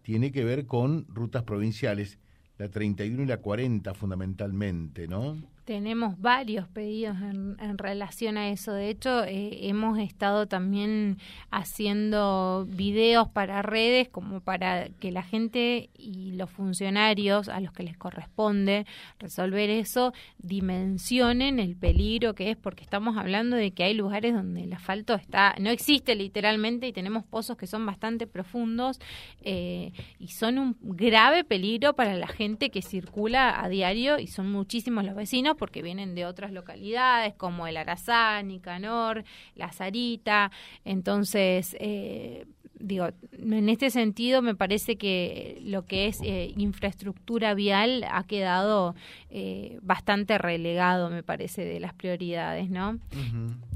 tiene 0.05 0.33
que 0.33 0.45
ver 0.45 0.67
con 0.67 1.07
rutas 1.09 1.45
provinciales, 1.45 2.19
la 2.59 2.69
31 2.69 3.23
y 3.23 3.27
la 3.27 3.39
40 3.39 3.95
fundamentalmente, 3.95 5.09
¿no? 5.09 5.43
Tenemos 5.65 6.21
varios 6.21 6.69
pedidos 6.69 7.17
en, 7.23 7.79
relación 7.79 8.37
a 8.37 8.51
eso. 8.51 8.73
De 8.73 8.91
hecho, 8.91 9.25
eh, 9.25 9.69
hemos 9.69 9.99
estado 9.99 10.47
también 10.47 11.19
haciendo 11.51 12.67
videos 12.69 13.29
para 13.29 13.63
redes 13.63 14.09
como 14.09 14.41
para 14.41 14.89
que 15.01 15.11
la 15.11 15.23
gente 15.23 15.91
y 15.97 16.33
los 16.33 16.51
funcionarios 16.51 17.49
a 17.49 17.61
los 17.61 17.73
que 17.73 17.83
les 17.83 17.97
corresponde 17.97 18.87
resolver 19.19 19.71
eso 19.71 20.13
dimensionen 20.39 21.59
el 21.59 21.77
peligro 21.77 22.35
que 22.35 22.51
es, 22.51 22.57
porque 22.57 22.85
estamos 22.85 23.17
hablando 23.17 23.57
de 23.57 23.73
que 23.73 23.85
hay 23.85 23.95
lugares 23.95 24.35
donde 24.35 24.65
el 24.65 24.73
asfalto 24.73 25.15
está 25.15 25.55
no 25.59 25.71
existe 25.71 26.15
literalmente 26.15 26.87
y 26.87 26.93
tenemos 26.93 27.25
pozos 27.25 27.57
que 27.57 27.67
son 27.67 27.87
bastante 27.87 28.27
profundos 28.27 29.01
eh, 29.43 29.93
y 30.19 30.29
son 30.29 30.59
un 30.59 30.77
grave 30.81 31.45
peligro 31.45 31.95
para 31.95 32.15
la 32.15 32.29
gente 32.29 32.71
que 32.71 32.83
circula 32.83 33.63
a 33.63 33.69
diario 33.69 34.19
y 34.19 34.27
son 34.27 34.51
muchísimos 34.51 35.05
los 35.05 35.15
vecinos 35.15 35.54
porque 35.57 35.83
vienen 35.83 36.15
de 36.15 36.27
otras 36.27 36.53
localidades 36.53 37.35
como 37.35 37.67
el 37.67 37.77
Arazán, 37.77 38.49
Nicanor, 38.49 39.25
La 39.55 39.73
Sarita. 39.73 40.51
Entonces, 40.85 41.77
eh, 41.81 42.47
digo, 42.79 43.09
en 43.33 43.69
este 43.69 43.91
sentido 43.91 44.43
me 44.43 44.55
parece 44.55 44.97
que 44.97 45.59
lo 45.63 45.87
que 45.87 46.07
es 46.07 46.21
eh, 46.23 46.53
infraestructura 46.57 47.55
vial 47.55 48.05
ha 48.11 48.25
quedado 48.25 48.95
eh, 49.31 49.79
bastante 49.83 50.39
relegado, 50.39 51.11
me 51.11 51.23
parece, 51.23 51.65
de 51.65 51.81
las 51.81 51.95
prioridades, 51.95 52.71
¿no? 52.71 52.99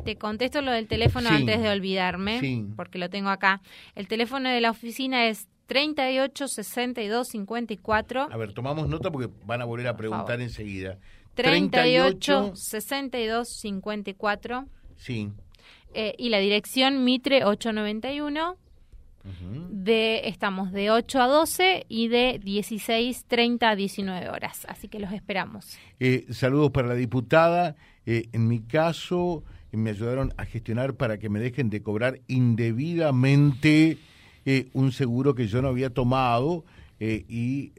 Te 0.04 0.16
contesto 0.16 0.60
lo 0.62 0.72
del 0.72 0.86
teléfono 0.86 1.28
antes 1.30 1.60
de 1.60 1.70
olvidarme, 1.70 2.66
porque 2.76 2.98
lo 2.98 3.10
tengo 3.10 3.30
acá. 3.30 3.60
El 3.94 4.08
teléfono 4.08 4.48
de 4.48 4.60
la 4.60 4.70
oficina 4.70 5.26
es 5.26 5.48
38 5.66 6.48
62 6.48 7.28
54. 7.28 8.28
A 8.30 8.36
ver, 8.36 8.52
tomamos 8.52 8.88
nota 8.88 9.10
porque 9.10 9.30
van 9.44 9.60
a 9.60 9.64
volver 9.66 9.86
a 9.88 9.96
preguntar 9.96 10.40
enseguida. 10.40 10.98
38 11.42 12.52
62 12.54 13.48
54. 13.48 14.66
Sí. 14.96 15.30
Eh, 15.94 16.14
y 16.18 16.28
la 16.30 16.38
dirección 16.38 17.04
Mitre 17.04 17.44
891. 17.44 18.56
De, 19.70 20.22
estamos 20.24 20.72
de 20.72 20.90
8 20.90 21.20
a 21.20 21.26
12 21.26 21.84
y 21.86 22.08
de 22.08 22.40
16, 22.42 23.26
30 23.28 23.68
a 23.68 23.76
19 23.76 24.30
horas. 24.30 24.64
Así 24.70 24.88
que 24.88 24.98
los 24.98 25.12
esperamos. 25.12 25.76
Eh, 26.00 26.24
saludos 26.30 26.70
para 26.70 26.88
la 26.88 26.94
diputada. 26.94 27.76
Eh, 28.06 28.30
en 28.32 28.48
mi 28.48 28.60
caso, 28.60 29.44
me 29.70 29.90
ayudaron 29.90 30.32
a 30.38 30.46
gestionar 30.46 30.94
para 30.94 31.18
que 31.18 31.28
me 31.28 31.40
dejen 31.40 31.68
de 31.68 31.82
cobrar 31.82 32.20
indebidamente 32.26 33.98
un 34.72 34.92
seguro 34.92 35.34
que 35.34 35.46
yo 35.46 35.60
no 35.60 35.68
había 35.68 35.90
tomado 35.90 36.64
y 36.98 37.72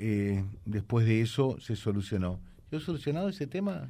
después 0.65 1.07
de 1.07 1.21
eso 1.21 1.59
se 1.59 1.75
solucionó. 1.75 2.39
¿Yo 2.71 2.79
solucionado 2.79 3.29
ese 3.29 3.47
tema? 3.47 3.89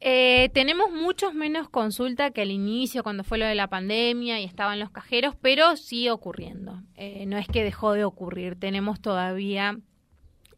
Eh, 0.00 0.50
tenemos 0.52 0.90
muchos 0.90 1.32
menos 1.32 1.68
consulta 1.68 2.32
que 2.32 2.42
al 2.42 2.50
inicio, 2.50 3.04
cuando 3.04 3.22
fue 3.22 3.38
lo 3.38 3.46
de 3.46 3.54
la 3.54 3.68
pandemia 3.68 4.40
y 4.40 4.44
estaban 4.44 4.80
los 4.80 4.90
cajeros, 4.90 5.36
pero 5.40 5.76
sigue 5.76 6.10
ocurriendo. 6.10 6.82
Eh, 6.96 7.24
no 7.26 7.38
es 7.38 7.46
que 7.46 7.62
dejó 7.62 7.92
de 7.92 8.04
ocurrir, 8.04 8.56
tenemos 8.58 9.00
todavía 9.00 9.78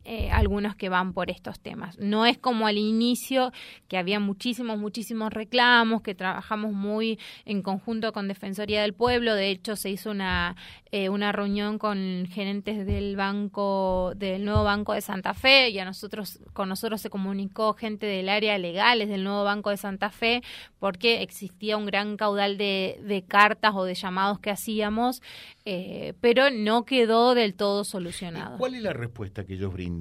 eh, 0.04 0.30
algunos 0.30 0.76
que 0.76 0.88
van 0.88 1.14
por 1.14 1.30
estos 1.30 1.60
temas. 1.60 1.98
No 1.98 2.26
es 2.26 2.36
como 2.36 2.66
al 2.66 2.76
inicio, 2.76 3.52
que 3.88 3.96
había 3.96 4.20
muchísimos, 4.20 4.78
muchísimos 4.78 5.32
reclamos, 5.32 6.02
que 6.02 6.14
trabajamos 6.14 6.72
muy 6.72 7.18
en 7.46 7.62
conjunto 7.62 8.12
con 8.12 8.28
Defensoría 8.28 8.82
del 8.82 8.92
Pueblo. 8.92 9.34
De 9.34 9.50
hecho, 9.50 9.76
se 9.76 9.88
hizo 9.88 10.10
una, 10.10 10.56
eh, 10.92 11.08
una 11.08 11.32
reunión 11.32 11.78
con 11.78 12.26
gerentes 12.30 12.84
del 12.84 13.16
banco, 13.16 14.12
del 14.16 14.44
nuevo 14.44 14.64
Banco 14.64 14.92
de 14.92 15.00
Santa 15.00 15.32
Fe, 15.32 15.70
y 15.70 15.78
a 15.78 15.86
nosotros, 15.86 16.38
con 16.52 16.68
nosotros 16.68 17.00
se 17.00 17.08
comunicó 17.08 17.72
gente 17.72 18.04
del 18.04 18.28
área 18.28 18.58
legales 18.58 19.08
del 19.08 19.24
nuevo 19.24 19.44
Banco 19.44 19.70
de 19.70 19.78
Santa 19.78 20.10
Fe, 20.10 20.42
porque 20.78 21.22
existía 21.22 21.78
un 21.78 21.86
gran 21.86 22.18
caudal 22.18 22.58
de, 22.58 23.00
de 23.02 23.22
cartas 23.22 23.72
o 23.74 23.84
de 23.84 23.94
llamados 23.94 24.38
que 24.38 24.50
hacíamos, 24.50 25.22
eh, 25.64 26.12
pero 26.20 26.50
no 26.50 26.84
quedó 26.84 27.34
del 27.34 27.54
todo 27.54 27.84
solucionado. 27.84 28.58
¿Cuál 28.58 28.74
es 28.74 28.82
la 28.82 28.92
respuesta 28.92 29.44
que 29.44 29.54
ellos 29.54 29.72
brindan? 29.72 29.93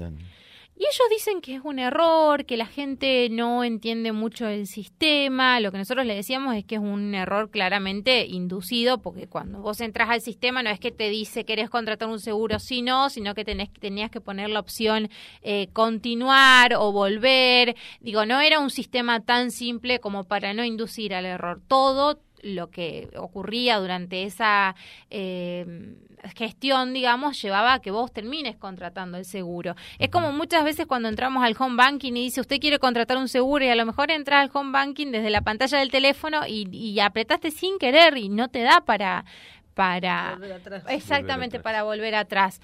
Y 0.75 0.85
ellos 0.85 1.07
dicen 1.11 1.39
que 1.39 1.53
es 1.53 1.61
un 1.63 1.77
error, 1.77 2.45
que 2.45 2.57
la 2.57 2.65
gente 2.65 3.29
no 3.29 3.63
entiende 3.63 4.11
mucho 4.11 4.47
el 4.47 4.65
sistema. 4.65 5.59
Lo 5.59 5.71
que 5.71 5.77
nosotros 5.77 6.03
le 6.03 6.15
decíamos 6.15 6.55
es 6.55 6.65
que 6.65 6.75
es 6.75 6.81
un 6.81 7.13
error 7.13 7.51
claramente 7.51 8.25
inducido, 8.25 8.97
porque 8.97 9.27
cuando 9.27 9.59
vos 9.59 9.81
entras 9.81 10.09
al 10.09 10.21
sistema 10.21 10.63
no 10.63 10.71
es 10.71 10.79
que 10.79 10.91
te 10.91 11.09
dice 11.09 11.45
querés 11.45 11.69
contratar 11.69 12.09
un 12.09 12.19
seguro 12.19 12.57
sí 12.57 12.81
no, 12.81 13.11
sino 13.11 13.35
que 13.35 13.45
tenés, 13.45 13.71
tenías 13.71 14.09
que 14.09 14.19
poner 14.19 14.49
la 14.49 14.59
opción 14.59 15.09
eh, 15.43 15.67
continuar 15.73 16.73
o 16.73 16.91
volver. 16.91 17.75
Digo, 17.99 18.25
no 18.25 18.41
era 18.41 18.59
un 18.59 18.71
sistema 18.71 19.19
tan 19.19 19.51
simple 19.51 19.99
como 19.99 20.23
para 20.23 20.55
no 20.55 20.65
inducir 20.65 21.13
al 21.13 21.25
error. 21.25 21.61
Todo 21.67 22.19
lo 22.43 22.69
que 22.69 23.09
ocurría 23.15 23.79
durante 23.79 24.23
esa 24.23 24.75
eh, 25.09 25.95
gestión, 26.35 26.93
digamos, 26.93 27.41
llevaba 27.41 27.73
a 27.73 27.79
que 27.79 27.91
vos 27.91 28.11
termines 28.11 28.55
contratando 28.55 29.17
el 29.17 29.25
seguro. 29.25 29.75
Es 29.99 30.09
como 30.09 30.31
muchas 30.31 30.63
veces 30.63 30.85
cuando 30.85 31.09
entramos 31.09 31.43
al 31.43 31.55
home 31.57 31.75
banking 31.75 32.13
y 32.13 32.25
dice, 32.25 32.41
usted 32.41 32.59
quiere 32.59 32.79
contratar 32.79 33.17
un 33.17 33.27
seguro 33.27 33.65
y 33.65 33.69
a 33.69 33.75
lo 33.75 33.85
mejor 33.85 34.11
entras 34.11 34.43
al 34.43 34.51
home 34.53 34.71
banking 34.71 35.07
desde 35.11 35.29
la 35.29 35.41
pantalla 35.41 35.79
del 35.79 35.89
teléfono 35.89 36.41
y, 36.47 36.67
y 36.71 36.99
apretaste 36.99 37.51
sin 37.51 37.79
querer 37.79 38.17
y 38.17 38.29
no 38.29 38.49
te 38.49 38.61
da 38.61 38.81
para 38.81 39.25
para 39.73 40.37
exactamente 40.89 41.59
para 41.59 41.83
volver 41.83 42.15
atrás. 42.15 42.61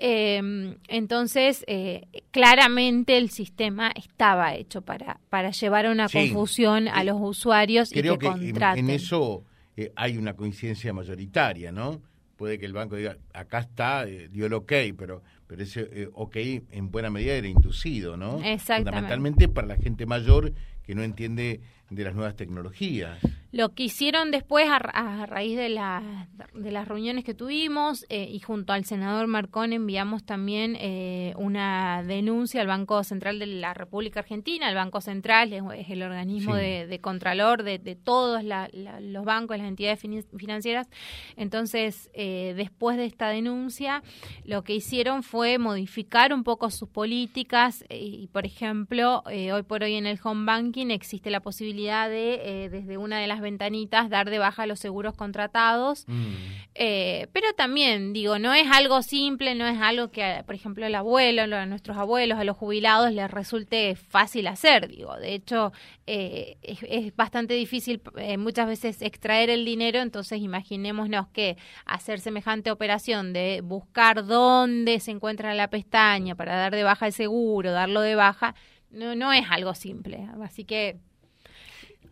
Eh, 0.00 0.76
entonces, 0.86 1.64
eh, 1.66 2.06
claramente 2.30 3.18
el 3.18 3.30
sistema 3.30 3.90
estaba 3.96 4.54
hecho 4.54 4.82
para, 4.82 5.18
para 5.28 5.50
llevar 5.50 5.88
una 5.88 6.08
confusión 6.08 6.86
a 6.86 7.02
los 7.02 7.16
usuarios 7.20 7.90
y 7.90 8.00
que, 8.00 8.16
que 8.16 8.54
En, 8.76 8.90
eso 8.90 9.44
eh, 9.76 9.92
hay 9.96 10.16
una 10.16 10.34
coincidencia 10.34 10.92
mayoritaria, 10.92 11.72
¿no? 11.72 12.00
Puede 12.36 12.60
que 12.60 12.66
el 12.66 12.72
banco 12.72 12.94
diga, 12.94 13.18
acá 13.34 13.58
está, 13.58 14.06
eh, 14.06 14.28
dio 14.28 14.46
el 14.46 14.52
ok, 14.52 14.72
pero, 14.96 15.24
pero 15.48 15.64
ese 15.64 16.08
ok 16.12 16.36
en 16.70 16.92
buena 16.92 17.10
medida 17.10 17.34
era 17.34 17.48
inducido, 17.48 18.16
¿no? 18.16 18.36
Exactamente. 18.44 18.90
Fundamentalmente 18.90 19.48
para 19.48 19.66
la 19.66 19.76
gente 19.76 20.06
mayor 20.06 20.52
que 20.88 20.94
no 20.94 21.02
entiende 21.02 21.60
de 21.90 22.04
las 22.04 22.14
nuevas 22.14 22.34
tecnologías. 22.34 23.18
Lo 23.50 23.70
que 23.70 23.84
hicieron 23.84 24.30
después, 24.30 24.68
a, 24.68 24.78
raíz 25.26 25.56
de, 25.56 25.70
la, 25.70 26.28
de 26.52 26.70
las 26.70 26.86
reuniones 26.86 27.24
que 27.24 27.32
tuvimos 27.32 28.04
eh, 28.10 28.28
y 28.30 28.40
junto 28.40 28.74
al 28.74 28.84
senador 28.84 29.26
Marcón 29.26 29.72
enviamos 29.72 30.24
también 30.24 30.76
eh, 30.78 31.32
una 31.36 32.02
denuncia 32.02 32.60
al 32.60 32.66
Banco 32.66 33.02
Central 33.04 33.38
de 33.38 33.46
la 33.46 33.72
República 33.72 34.20
Argentina. 34.20 34.68
El 34.68 34.74
Banco 34.74 35.00
Central 35.00 35.54
es, 35.54 35.62
el 35.88 36.02
organismo 36.02 36.54
de, 36.56 36.98
contralor 37.00 37.62
de, 37.62 37.78
todos 37.96 38.42
los 38.44 39.24
bancos, 39.24 39.56
las 39.56 39.66
entidades 39.66 40.00
financieras. 40.36 40.88
Entonces, 41.36 42.10
eh, 42.12 42.52
después 42.54 42.98
de 42.98 43.06
esta 43.06 43.28
denuncia, 43.28 44.02
lo 44.44 44.62
que 44.62 44.74
hicieron 44.74 45.22
fue 45.22 45.56
modificar 45.56 46.34
un 46.34 46.44
poco 46.44 46.70
sus 46.70 46.90
políticas 46.90 47.82
y, 47.88 48.28
por 48.30 48.44
ejemplo, 48.44 49.22
hoy 49.24 49.62
por 49.62 49.84
hoy 49.84 49.94
en 49.94 50.04
el 50.04 50.18
home 50.22 50.44
banking 50.44 50.77
existe 50.90 51.30
la 51.30 51.40
posibilidad 51.40 52.08
de, 52.08 52.68
desde 52.70 52.96
una 52.96 53.18
de 53.18 53.26
las 53.26 53.40
ventanitas 53.40 54.08
dar 54.08 54.30
de 54.30 54.38
baja 54.38 54.66
los 54.66 54.78
seguros 54.78 55.14
contratados. 55.14 56.04
Mm. 56.06 56.34
Eh, 56.80 57.26
pero 57.32 57.52
también, 57.54 58.12
digo, 58.12 58.38
no 58.38 58.54
es 58.54 58.70
algo 58.70 59.02
simple, 59.02 59.56
no 59.56 59.66
es 59.66 59.80
algo 59.80 60.12
que, 60.12 60.44
por 60.46 60.54
ejemplo, 60.54 60.86
el 60.86 60.94
abuelo, 60.94 61.42
a 61.42 61.66
nuestros 61.66 61.96
abuelos, 61.96 62.38
a 62.38 62.44
los 62.44 62.56
jubilados 62.56 63.12
les 63.12 63.28
resulte 63.28 63.96
fácil 63.96 64.46
hacer. 64.46 64.86
Digo, 64.86 65.16
de 65.16 65.34
hecho, 65.34 65.72
eh, 66.06 66.56
es, 66.62 67.16
bastante 67.16 67.54
difícil 67.54 68.00
eh, 68.16 68.36
muchas 68.36 68.68
veces 68.68 69.02
extraer 69.02 69.50
el 69.50 69.64
dinero, 69.64 69.98
entonces 69.98 70.40
imaginémonos 70.40 71.26
que 71.28 71.56
hacer 71.84 72.20
semejante 72.20 72.70
operación 72.70 73.32
de 73.32 73.60
buscar 73.64 74.24
dónde 74.24 75.00
se 75.00 75.10
encuentra 75.10 75.54
la 75.54 75.70
pestaña 75.70 76.36
para 76.36 76.56
dar 76.56 76.72
de 76.76 76.84
baja 76.84 77.06
el 77.06 77.12
seguro, 77.12 77.72
darlo 77.72 78.02
de 78.02 78.14
baja, 78.14 78.54
no, 78.90 79.14
no 79.14 79.32
es 79.32 79.44
algo 79.50 79.74
simple. 79.74 80.28
Así 80.42 80.64
que... 80.64 80.98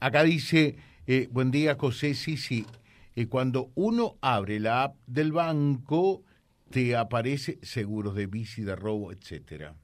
Acá 0.00 0.22
dice 0.24 0.76
eh, 1.06 1.28
buen 1.30 1.50
día, 1.50 1.76
José. 1.78 2.14
Sí, 2.14 2.36
sí. 2.36 2.66
Eh, 3.14 3.26
cuando 3.26 3.70
uno 3.74 4.16
abre 4.20 4.60
la 4.60 4.84
app 4.84 4.96
del 5.06 5.32
banco, 5.32 6.22
te 6.70 6.96
aparece 6.96 7.58
seguros 7.62 8.14
de 8.14 8.26
bici, 8.26 8.62
de 8.62 8.76
robo, 8.76 9.12
etcétera. 9.12 9.74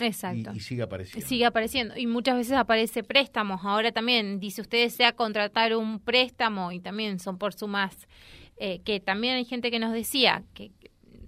Exacto. 0.00 0.52
Y, 0.54 0.60
sigue 0.60 0.82
apareciendo. 0.82 1.26
Sigue 1.26 1.46
apareciendo. 1.46 1.96
Y 1.96 2.06
muchas 2.06 2.36
veces 2.36 2.54
aparece 2.54 3.04
préstamos. 3.04 3.60
Ahora 3.64 3.92
también 3.92 4.40
dice 4.40 4.60
usted 4.60 4.82
desea 4.82 5.12
contratar 5.12 5.76
un 5.76 6.00
préstamo 6.00 6.72
y 6.72 6.80
también 6.80 7.18
son 7.18 7.38
por 7.38 7.54
sumas. 7.54 8.08
Eh, 8.56 8.80
que 8.84 9.00
también 9.00 9.34
hay 9.34 9.44
gente 9.44 9.70
que 9.72 9.80
nos 9.80 9.92
decía 9.92 10.44
que 10.54 10.70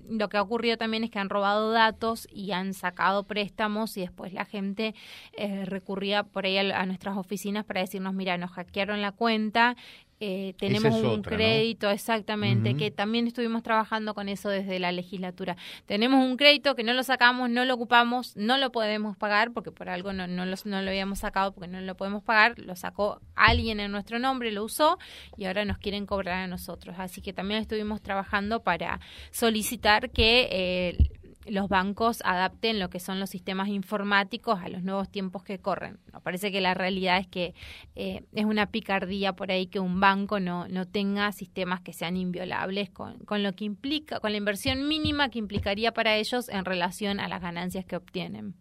lo 0.08 0.28
que 0.28 0.36
ha 0.36 0.42
ocurrido 0.42 0.76
también 0.76 1.04
es 1.04 1.10
que 1.10 1.18
han 1.18 1.28
robado 1.28 1.70
datos 1.70 2.28
y 2.30 2.52
han 2.52 2.74
sacado 2.74 3.24
préstamos 3.24 3.96
y 3.96 4.00
después 4.00 4.32
la 4.32 4.44
gente 4.44 4.94
eh, 5.32 5.64
recurría 5.64 6.22
por 6.22 6.46
ahí 6.46 6.58
a, 6.58 6.86
nuestras 6.86 7.16
oficinas 7.16 7.64
para 7.64 7.80
decirnos, 7.80 8.14
mira, 8.14 8.38
nos 8.38 8.50
hackearon 8.52 9.02
la 9.02 9.12
cuenta, 9.12 9.76
eh, 10.18 10.54
tenemos 10.58 10.94
un 11.02 11.22
crédito, 11.22 11.90
exactamente, 11.90 12.74
que 12.74 12.90
también 12.90 13.26
estuvimos 13.26 13.62
trabajando 13.62 14.14
con 14.14 14.30
eso 14.30 14.48
desde 14.48 14.78
la 14.78 14.90
legislatura. 14.90 15.56
Tenemos 15.84 16.24
un 16.24 16.38
crédito 16.38 16.74
que 16.74 16.84
no 16.84 16.94
lo 16.94 17.02
sacamos, 17.02 17.50
no 17.50 17.66
lo 17.66 17.74
ocupamos, 17.74 18.34
no 18.36 18.56
lo 18.56 18.72
podemos 18.72 19.16
pagar 19.16 19.52
porque 19.52 19.72
por 19.72 19.90
algo 19.90 20.14
no, 20.14 20.26
no, 20.26 20.46
lo, 20.46 20.56
no 20.64 20.80
lo 20.80 20.88
habíamos 20.88 21.18
sacado 21.18 21.52
porque 21.52 21.68
no 21.68 21.80
lo 21.82 21.96
podemos 21.96 22.22
pagar, 22.22 22.58
lo 22.58 22.76
sacó 22.76 23.20
alguien 23.34 23.78
en 23.78 23.92
nuestro 23.92 24.18
nombre, 24.18 24.52
lo 24.52 24.64
usó 24.64 24.98
y 25.36 25.44
ahora 25.44 25.66
nos 25.66 25.76
quieren 25.78 26.06
cobrar 26.06 26.44
a 26.44 26.46
nosotros. 26.46 26.96
Así 26.98 27.20
que 27.20 27.34
también 27.34 27.60
estuvimos 27.60 28.00
trabajando 28.00 28.60
para 28.60 29.00
solicitar 29.30 30.10
que 30.10 30.48
eh, 30.50 31.10
los 31.48 31.68
bancos 31.68 32.22
adapten 32.24 32.78
lo 32.78 32.90
que 32.90 33.00
son 33.00 33.20
los 33.20 33.30
sistemas 33.30 33.68
informáticos 33.68 34.60
a 34.60 34.68
los 34.68 34.82
nuevos 34.82 35.10
tiempos 35.10 35.42
que 35.42 35.58
corren. 35.58 35.98
Me 36.12 36.20
parece 36.20 36.52
que 36.52 36.60
la 36.60 36.74
realidad 36.74 37.18
es 37.18 37.26
que 37.26 37.54
eh, 37.94 38.24
es 38.32 38.44
una 38.44 38.70
picardía 38.70 39.34
por 39.34 39.50
ahí 39.50 39.66
que 39.66 39.80
un 39.80 40.00
banco 40.00 40.40
no, 40.40 40.68
no 40.68 40.86
tenga 40.86 41.30
sistemas 41.32 41.80
que 41.80 41.92
sean 41.92 42.16
inviolables 42.16 42.90
con, 42.90 43.18
con 43.20 43.42
lo 43.42 43.52
que 43.54 43.64
implica, 43.64 44.20
con 44.20 44.32
la 44.32 44.38
inversión 44.38 44.88
mínima 44.88 45.28
que 45.28 45.38
implicaría 45.38 45.92
para 45.92 46.16
ellos 46.16 46.48
en 46.48 46.64
relación 46.64 47.20
a 47.20 47.28
las 47.28 47.40
ganancias 47.40 47.84
que 47.84 47.96
obtienen. 47.96 48.54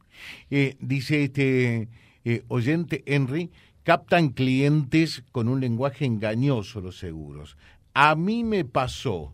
Eh, 0.50 0.78
dice 0.80 1.24
este 1.24 1.90
eh, 2.24 2.44
oyente 2.48 3.04
Henry, 3.06 3.52
captan 3.84 4.30
clientes 4.30 5.24
con 5.32 5.48
un 5.48 5.62
lenguaje 5.62 6.06
engañoso 6.06 6.82
los 6.82 6.98
seguros. 6.98 7.58
A 7.94 8.16
mí 8.16 8.44
me 8.44 8.66
pasó 8.66 9.34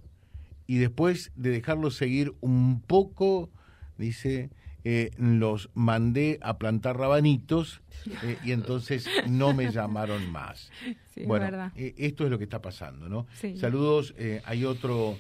y 0.72 0.78
después 0.78 1.34
de 1.36 1.50
dejarlos 1.50 1.98
seguir 1.98 2.34
un 2.40 2.80
poco, 2.80 3.50
dice, 3.98 4.52
eh, 4.86 5.12
los 5.18 5.70
mandé 5.74 6.40
a 6.42 6.60
plantar 6.60 6.98
rabanitos 6.98 7.82
eh, 8.24 8.38
y 8.46 8.54
entonces 8.54 9.06
no 9.28 9.54
me 9.54 9.70
llamaron 9.74 10.32
más. 10.32 10.72
bueno, 11.28 11.74
eh, 11.76 11.94
esto 11.98 12.24
es 12.24 12.32
lo 12.32 12.38
que 12.38 12.46
está 12.46 12.62
pasando, 12.62 13.10
¿no? 13.10 13.28
Saludos, 13.58 14.16
hay 14.46 14.64
otro 14.64 15.18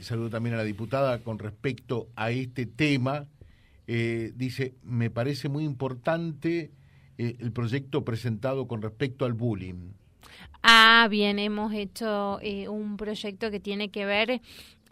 saludo 0.00 0.30
también 0.30 0.56
a 0.56 0.58
la 0.58 0.64
diputada 0.64 1.22
con 1.22 1.38
respecto 1.38 2.08
a 2.16 2.32
este 2.32 2.66
tema. 2.66 3.28
dice, 3.86 4.74
me 4.82 5.10
parece 5.10 5.48
muy 5.48 5.62
importante 5.62 6.72
el 7.18 7.52
proyecto 7.52 8.04
presentado 8.04 8.66
con 8.66 8.82
respecto 8.82 9.24
al 9.24 9.34
bullying. 9.34 9.92
Ah, 10.64 11.06
bien, 11.08 11.38
hemos 11.38 11.72
hecho 11.72 12.40
un 12.68 12.96
proyecto 12.96 13.52
que 13.52 13.60
tiene 13.60 13.90
que 13.90 14.04
ver 14.04 14.42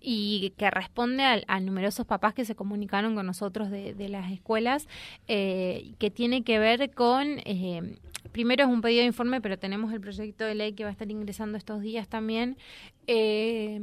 y 0.08 0.52
que 0.56 0.70
responde 0.70 1.24
a, 1.24 1.60
numerosos 1.60 2.06
papás 2.06 2.32
que 2.32 2.44
se 2.44 2.54
comunicaron 2.54 3.16
con 3.16 3.26
nosotros 3.26 3.72
de, 3.72 4.08
las 4.08 4.30
escuelas, 4.30 4.86
eh, 5.26 5.94
que 5.98 6.12
tiene 6.12 6.44
que 6.44 6.60
ver 6.60 6.92
con, 6.92 7.40
eh, 7.44 7.98
primero 8.30 8.62
es 8.62 8.70
un 8.70 8.82
pedido 8.82 9.00
de 9.00 9.08
informe, 9.08 9.40
pero 9.40 9.58
tenemos 9.58 9.92
el 9.92 10.00
proyecto 10.00 10.44
de 10.44 10.54
ley 10.54 10.74
que 10.74 10.84
va 10.84 10.90
a 10.90 10.92
estar 10.92 11.10
ingresando 11.10 11.58
estos 11.58 11.80
días 11.80 12.06
también. 12.06 12.56
Eh, 13.08 13.80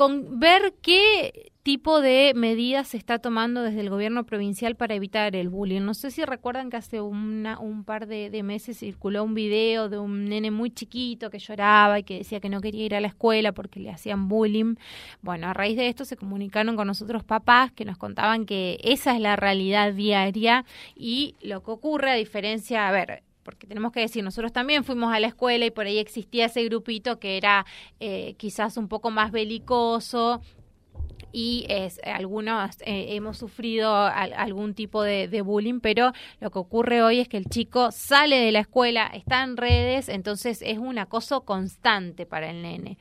con 0.00 0.40
ver 0.40 0.72
qué 0.80 1.52
tipo 1.62 2.00
de 2.00 2.32
medidas 2.34 2.88
se 2.88 2.96
está 2.96 3.18
tomando 3.18 3.62
desde 3.62 3.80
el 3.80 3.90
gobierno 3.90 4.24
provincial 4.24 4.74
para 4.74 4.94
evitar 4.94 5.36
el 5.36 5.50
bullying. 5.50 5.82
No 5.82 5.92
sé 5.92 6.10
si 6.10 6.24
recuerdan 6.24 6.70
que 6.70 6.78
hace 6.78 7.02
una, 7.02 7.58
un 7.58 7.84
par 7.84 8.06
de, 8.06 8.42
meses 8.42 8.78
circuló 8.78 9.22
un 9.24 9.34
video 9.34 9.90
de 9.90 9.98
un 9.98 10.24
nene 10.24 10.50
muy 10.50 10.70
chiquito 10.70 11.28
que 11.28 11.38
lloraba 11.38 11.98
y 11.98 12.04
que 12.04 12.16
decía 12.16 12.40
que 12.40 12.48
no 12.48 12.62
quería 12.62 12.86
ir 12.86 12.94
a 12.94 13.00
la 13.00 13.08
escuela 13.08 13.52
porque 13.52 13.78
le 13.78 13.90
hacían 13.90 14.26
bullying. 14.26 14.76
Bueno, 15.20 15.48
a 15.48 15.52
raíz 15.52 15.76
de 15.76 15.88
esto 15.88 16.06
se 16.06 16.16
comunicaron 16.16 16.76
con 16.76 16.86
nosotros 16.86 17.22
papás 17.22 17.70
que 17.70 17.84
nos 17.84 17.98
contaban 17.98 18.46
que 18.46 18.78
esa 18.82 19.14
es 19.14 19.20
la 19.20 19.36
realidad 19.36 19.92
diaria 19.92 20.64
y 20.96 21.34
lo 21.42 21.62
que 21.62 21.72
ocurre 21.72 22.10
a 22.10 22.14
diferencia, 22.14 22.88
a 22.88 22.90
ver, 22.90 23.22
porque 23.50 23.66
tenemos 23.66 23.90
que 23.90 23.98
decir, 23.98 24.22
nosotros 24.22 24.52
también 24.52 24.84
fuimos 24.84 25.12
a 25.12 25.18
la 25.18 25.26
escuela 25.26 25.66
y 25.66 25.72
por 25.72 25.86
ahí 25.86 25.98
existía 25.98 26.46
ese 26.46 26.64
grupito 26.64 27.18
que 27.18 27.36
era 27.36 27.66
eh, 27.98 28.34
quizás 28.38 28.76
un 28.76 28.86
poco 28.86 29.10
más 29.10 29.32
belicoso 29.32 30.40
y 31.32 31.66
es, 31.68 32.00
algunos 32.04 32.76
eh, 32.82 33.16
hemos 33.16 33.38
sufrido 33.38 33.92
algún 33.92 34.74
tipo 34.74 35.02
de, 35.02 35.42
bullying, 35.42 35.80
pero 35.80 36.12
lo 36.38 36.50
que 36.52 36.60
ocurre 36.60 37.02
hoy 37.02 37.18
es 37.18 37.28
que 37.28 37.38
el 37.38 37.46
chico 37.46 37.90
sale 37.90 38.36
de 38.36 38.52
la 38.52 38.60
escuela, 38.60 39.10
está 39.12 39.42
en 39.42 39.56
redes, 39.56 40.08
entonces 40.08 40.62
es 40.62 40.78
un 40.78 40.98
acoso 40.98 41.40
constante 41.44 42.26
para 42.26 42.50
el 42.50 42.62
nene. 42.62 42.98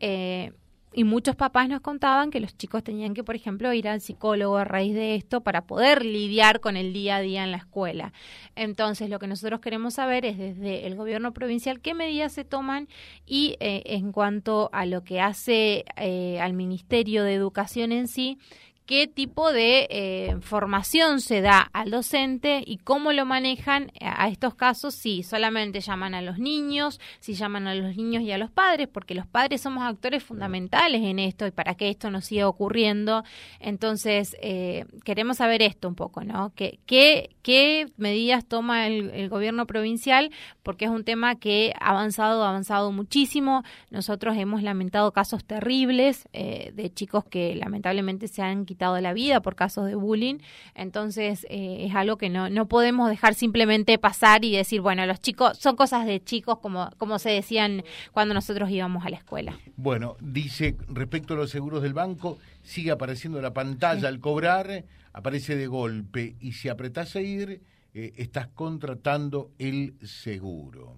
Eh, 0.00 0.52
y 0.92 1.04
muchos 1.04 1.36
papás 1.36 1.68
nos 1.68 1.80
contaban 1.80 2.30
que 2.30 2.40
los 2.40 2.56
chicos 2.56 2.82
tenían 2.82 3.14
que, 3.14 3.22
por 3.22 3.36
ejemplo, 3.36 3.72
ir 3.72 3.88
al 3.88 4.00
psicólogo 4.00 4.56
a 4.56 4.64
raíz 4.64 4.94
de 4.94 5.14
esto 5.14 5.40
para 5.40 5.62
poder 5.62 6.04
lidiar 6.04 6.60
con 6.60 6.76
el 6.76 6.92
día 6.92 7.16
a 7.16 7.20
día 7.20 7.44
en 7.44 7.52
la 7.52 7.58
escuela. 7.58 8.12
Entonces, 8.56 9.08
lo 9.08 9.18
que 9.18 9.28
nosotros 9.28 9.60
queremos 9.60 9.94
saber 9.94 10.24
es 10.24 10.36
desde 10.36 10.86
el 10.86 10.96
gobierno 10.96 11.32
provincial 11.32 11.80
qué 11.80 11.94
medidas 11.94 12.32
se 12.32 12.44
toman 12.44 12.88
y 13.24 13.56
eh, 13.60 13.82
en 13.86 14.10
cuanto 14.10 14.68
a 14.72 14.84
lo 14.84 15.04
que 15.04 15.20
hace 15.20 15.84
eh, 15.96 16.40
al 16.40 16.54
Ministerio 16.54 17.22
de 17.22 17.34
Educación 17.34 17.92
en 17.92 18.08
sí, 18.08 18.38
qué 18.86 19.06
tipo 19.06 19.52
de 19.52 19.86
eh, 19.90 20.36
formación 20.40 21.20
se 21.20 21.40
da 21.40 21.60
al 21.72 21.90
docente 21.90 22.62
y 22.66 22.78
cómo 22.78 23.12
lo 23.12 23.24
manejan 23.24 23.92
a 24.00 24.28
estos 24.28 24.54
casos, 24.54 24.94
si 24.94 25.22
solamente 25.22 25.80
llaman 25.80 26.14
a 26.14 26.22
los 26.22 26.38
niños, 26.38 27.00
si 27.20 27.34
llaman 27.34 27.68
a 27.68 27.74
los 27.74 27.96
niños 27.96 28.22
y 28.22 28.32
a 28.32 28.38
los 28.38 28.50
padres, 28.50 28.88
porque 28.88 29.14
los 29.14 29.26
padres 29.26 29.60
somos 29.60 29.84
actores 29.84 30.24
fundamentales 30.24 31.02
en 31.02 31.18
esto 31.20 31.46
y 31.46 31.52
para 31.52 31.74
que 31.76 31.88
esto 31.88 32.10
no 32.10 32.20
siga 32.20 32.48
ocurriendo. 32.48 33.22
Entonces, 33.60 34.36
eh, 34.42 34.86
queremos 35.04 35.36
saber 35.36 35.62
esto 35.62 35.88
un 35.88 35.94
poco, 35.94 36.24
¿no? 36.24 36.52
¿Qué, 36.54 36.80
qué, 36.86 37.36
qué 37.42 37.86
medidas 37.96 38.44
toma 38.46 38.86
el, 38.88 39.28
gobierno 39.28 39.66
provincial? 39.66 40.32
Porque 40.62 40.86
es 40.86 40.90
un 40.90 41.04
tema 41.04 41.36
que 41.36 41.72
ha 41.78 41.90
avanzado, 41.90 42.44
ha 42.44 42.48
avanzado 42.48 42.90
muchísimo. 42.90 43.62
Nosotros 43.90 44.36
hemos 44.36 44.62
lamentado 44.62 45.12
casos 45.12 45.44
terribles 45.44 46.28
eh, 46.32 46.72
de 46.74 46.92
chicos 46.92 47.24
que 47.24 47.54
lamentablemente 47.54 48.26
se 48.26 48.42
han 48.42 48.64
quitado 48.64 48.79
de 48.80 49.02
la 49.02 49.12
vida 49.12 49.40
por 49.40 49.54
casos 49.54 49.86
de 49.86 49.94
bullying. 49.94 50.38
Entonces 50.74 51.46
eh, 51.50 51.86
es 51.86 51.94
algo 51.94 52.16
que 52.16 52.28
no, 52.28 52.48
no 52.48 52.66
podemos 52.66 53.08
dejar 53.10 53.34
simplemente 53.34 53.98
pasar 53.98 54.44
y 54.44 54.56
decir, 54.56 54.80
bueno, 54.80 55.06
los 55.06 55.20
chicos 55.20 55.58
son 55.58 55.76
cosas 55.76 56.06
de 56.06 56.22
chicos 56.22 56.58
como, 56.58 56.90
como 56.98 57.18
se 57.18 57.30
decían 57.30 57.84
cuando 58.12 58.34
nosotros 58.34 58.70
íbamos 58.70 59.04
a 59.04 59.10
la 59.10 59.16
escuela. 59.16 59.58
Bueno, 59.76 60.16
dice 60.20 60.76
respecto 60.88 61.34
a 61.34 61.36
los 61.36 61.50
seguros 61.50 61.82
del 61.82 61.94
banco, 61.94 62.38
sigue 62.62 62.90
apareciendo 62.90 63.40
la 63.40 63.52
pantalla 63.52 64.08
al 64.08 64.20
cobrar, 64.20 64.84
aparece 65.12 65.56
de 65.56 65.66
golpe 65.66 66.36
y 66.40 66.52
si 66.52 66.68
apretás 66.68 67.16
a 67.16 67.20
ir, 67.20 67.60
eh, 67.92 68.12
estás 68.16 68.48
contratando 68.48 69.50
el 69.58 69.94
seguro. 70.02 70.96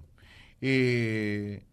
Eh, 0.60 1.64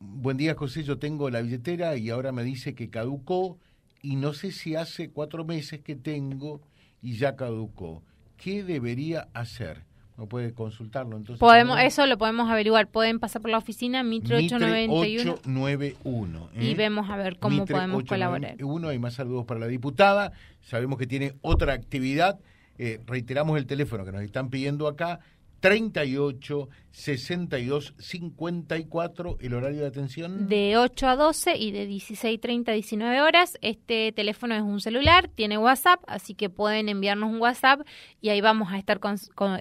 buen 0.00 0.36
día, 0.36 0.54
José. 0.54 0.82
Yo 0.82 0.98
tengo 0.98 1.30
la 1.30 1.40
billetera 1.40 1.96
y 1.96 2.10
ahora 2.10 2.32
me 2.32 2.42
dice 2.42 2.74
que 2.74 2.90
caducó 2.90 3.58
y 4.02 4.16
no 4.16 4.32
sé 4.32 4.52
si 4.52 4.76
hace 4.76 5.10
cuatro 5.10 5.44
meses 5.44 5.80
que 5.80 5.96
tengo 5.96 6.60
y 7.02 7.16
ya 7.16 7.36
caducó. 7.36 8.02
¿Qué 8.36 8.62
debería 8.62 9.28
hacer? 9.34 9.84
No 10.16 10.26
puede 10.26 10.52
consultarlo. 10.52 11.16
Entonces, 11.16 11.40
podemos, 11.40 11.80
eso 11.80 12.04
lo 12.06 12.18
podemos 12.18 12.50
averiguar. 12.50 12.88
Pueden 12.88 13.18
pasar 13.20 13.40
por 13.40 13.50
la 13.50 13.56
oficina 13.56 14.02
Mitre 14.02 14.36
891. 14.36 15.32
891 15.32 16.50
Y 16.60 16.72
¿eh? 16.72 16.74
vemos 16.74 17.08
a 17.08 17.16
ver 17.16 17.38
cómo 17.38 17.64
podemos 17.64 18.04
colaborar. 18.04 18.62
Uno, 18.62 18.88
hay 18.88 18.98
más 18.98 19.14
saludos 19.14 19.46
para 19.46 19.60
la 19.60 19.66
diputada. 19.66 20.32
Sabemos 20.60 20.98
que 20.98 21.06
tiene 21.06 21.32
otra 21.40 21.72
actividad. 21.72 22.38
Eh, 22.76 23.00
reiteramos 23.06 23.56
el 23.56 23.66
teléfono 23.66 24.04
que 24.04 24.12
nos 24.12 24.22
están 24.22 24.50
pidiendo 24.50 24.88
acá, 24.88 25.20
38 25.60 26.68
62 26.90 27.94
54 27.98 29.38
el 29.40 29.54
horario 29.54 29.82
de 29.82 29.86
atención 29.86 30.48
de 30.48 30.76
8 30.76 31.06
a 31.06 31.16
12 31.16 31.56
y 31.56 31.70
de 31.70 31.86
16 31.86 32.40
30 32.40 32.72
a 32.72 32.74
19 32.74 33.20
horas 33.20 33.58
este 33.60 34.12
teléfono 34.12 34.54
es 34.54 34.62
un 34.62 34.80
celular 34.80 35.28
tiene 35.28 35.58
WhatsApp 35.58 36.00
así 36.06 36.34
que 36.34 36.50
pueden 36.50 36.88
enviarnos 36.88 37.30
un 37.30 37.40
WhatsApp 37.40 37.80
y 38.20 38.30
ahí 38.30 38.40
vamos 38.40 38.72
a 38.72 38.78
estar 38.78 39.00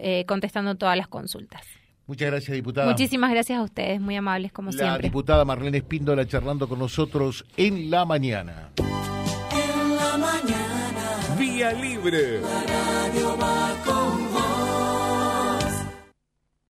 eh, 0.02 0.26
contestando 0.28 0.76
todas 0.76 0.98
las 0.98 1.08
consultas 1.08 1.62
Muchas 2.10 2.32
gracias, 2.32 2.56
diputada. 2.56 2.90
Muchísimas 2.90 3.30
gracias 3.30 3.60
a 3.60 3.62
ustedes, 3.62 4.02
muy 4.02 4.16
amables 4.16 4.52
como 4.52 4.72
siempre. 4.72 4.94
La 4.94 4.98
diputada 4.98 5.46
Marlene 5.46 5.78
Espíndola 5.78 6.26
charlando 6.26 6.68
con 6.68 6.80
nosotros 6.80 7.46
en 7.56 7.92
la 7.92 8.04
mañana. 8.04 8.72
En 8.78 9.96
la 9.96 10.18
mañana. 10.18 11.36
Vía 11.38 11.72
Libre. 11.72 12.42
La 12.42 12.64
radio 12.64 13.38
va 13.38 13.76
con 13.86 13.99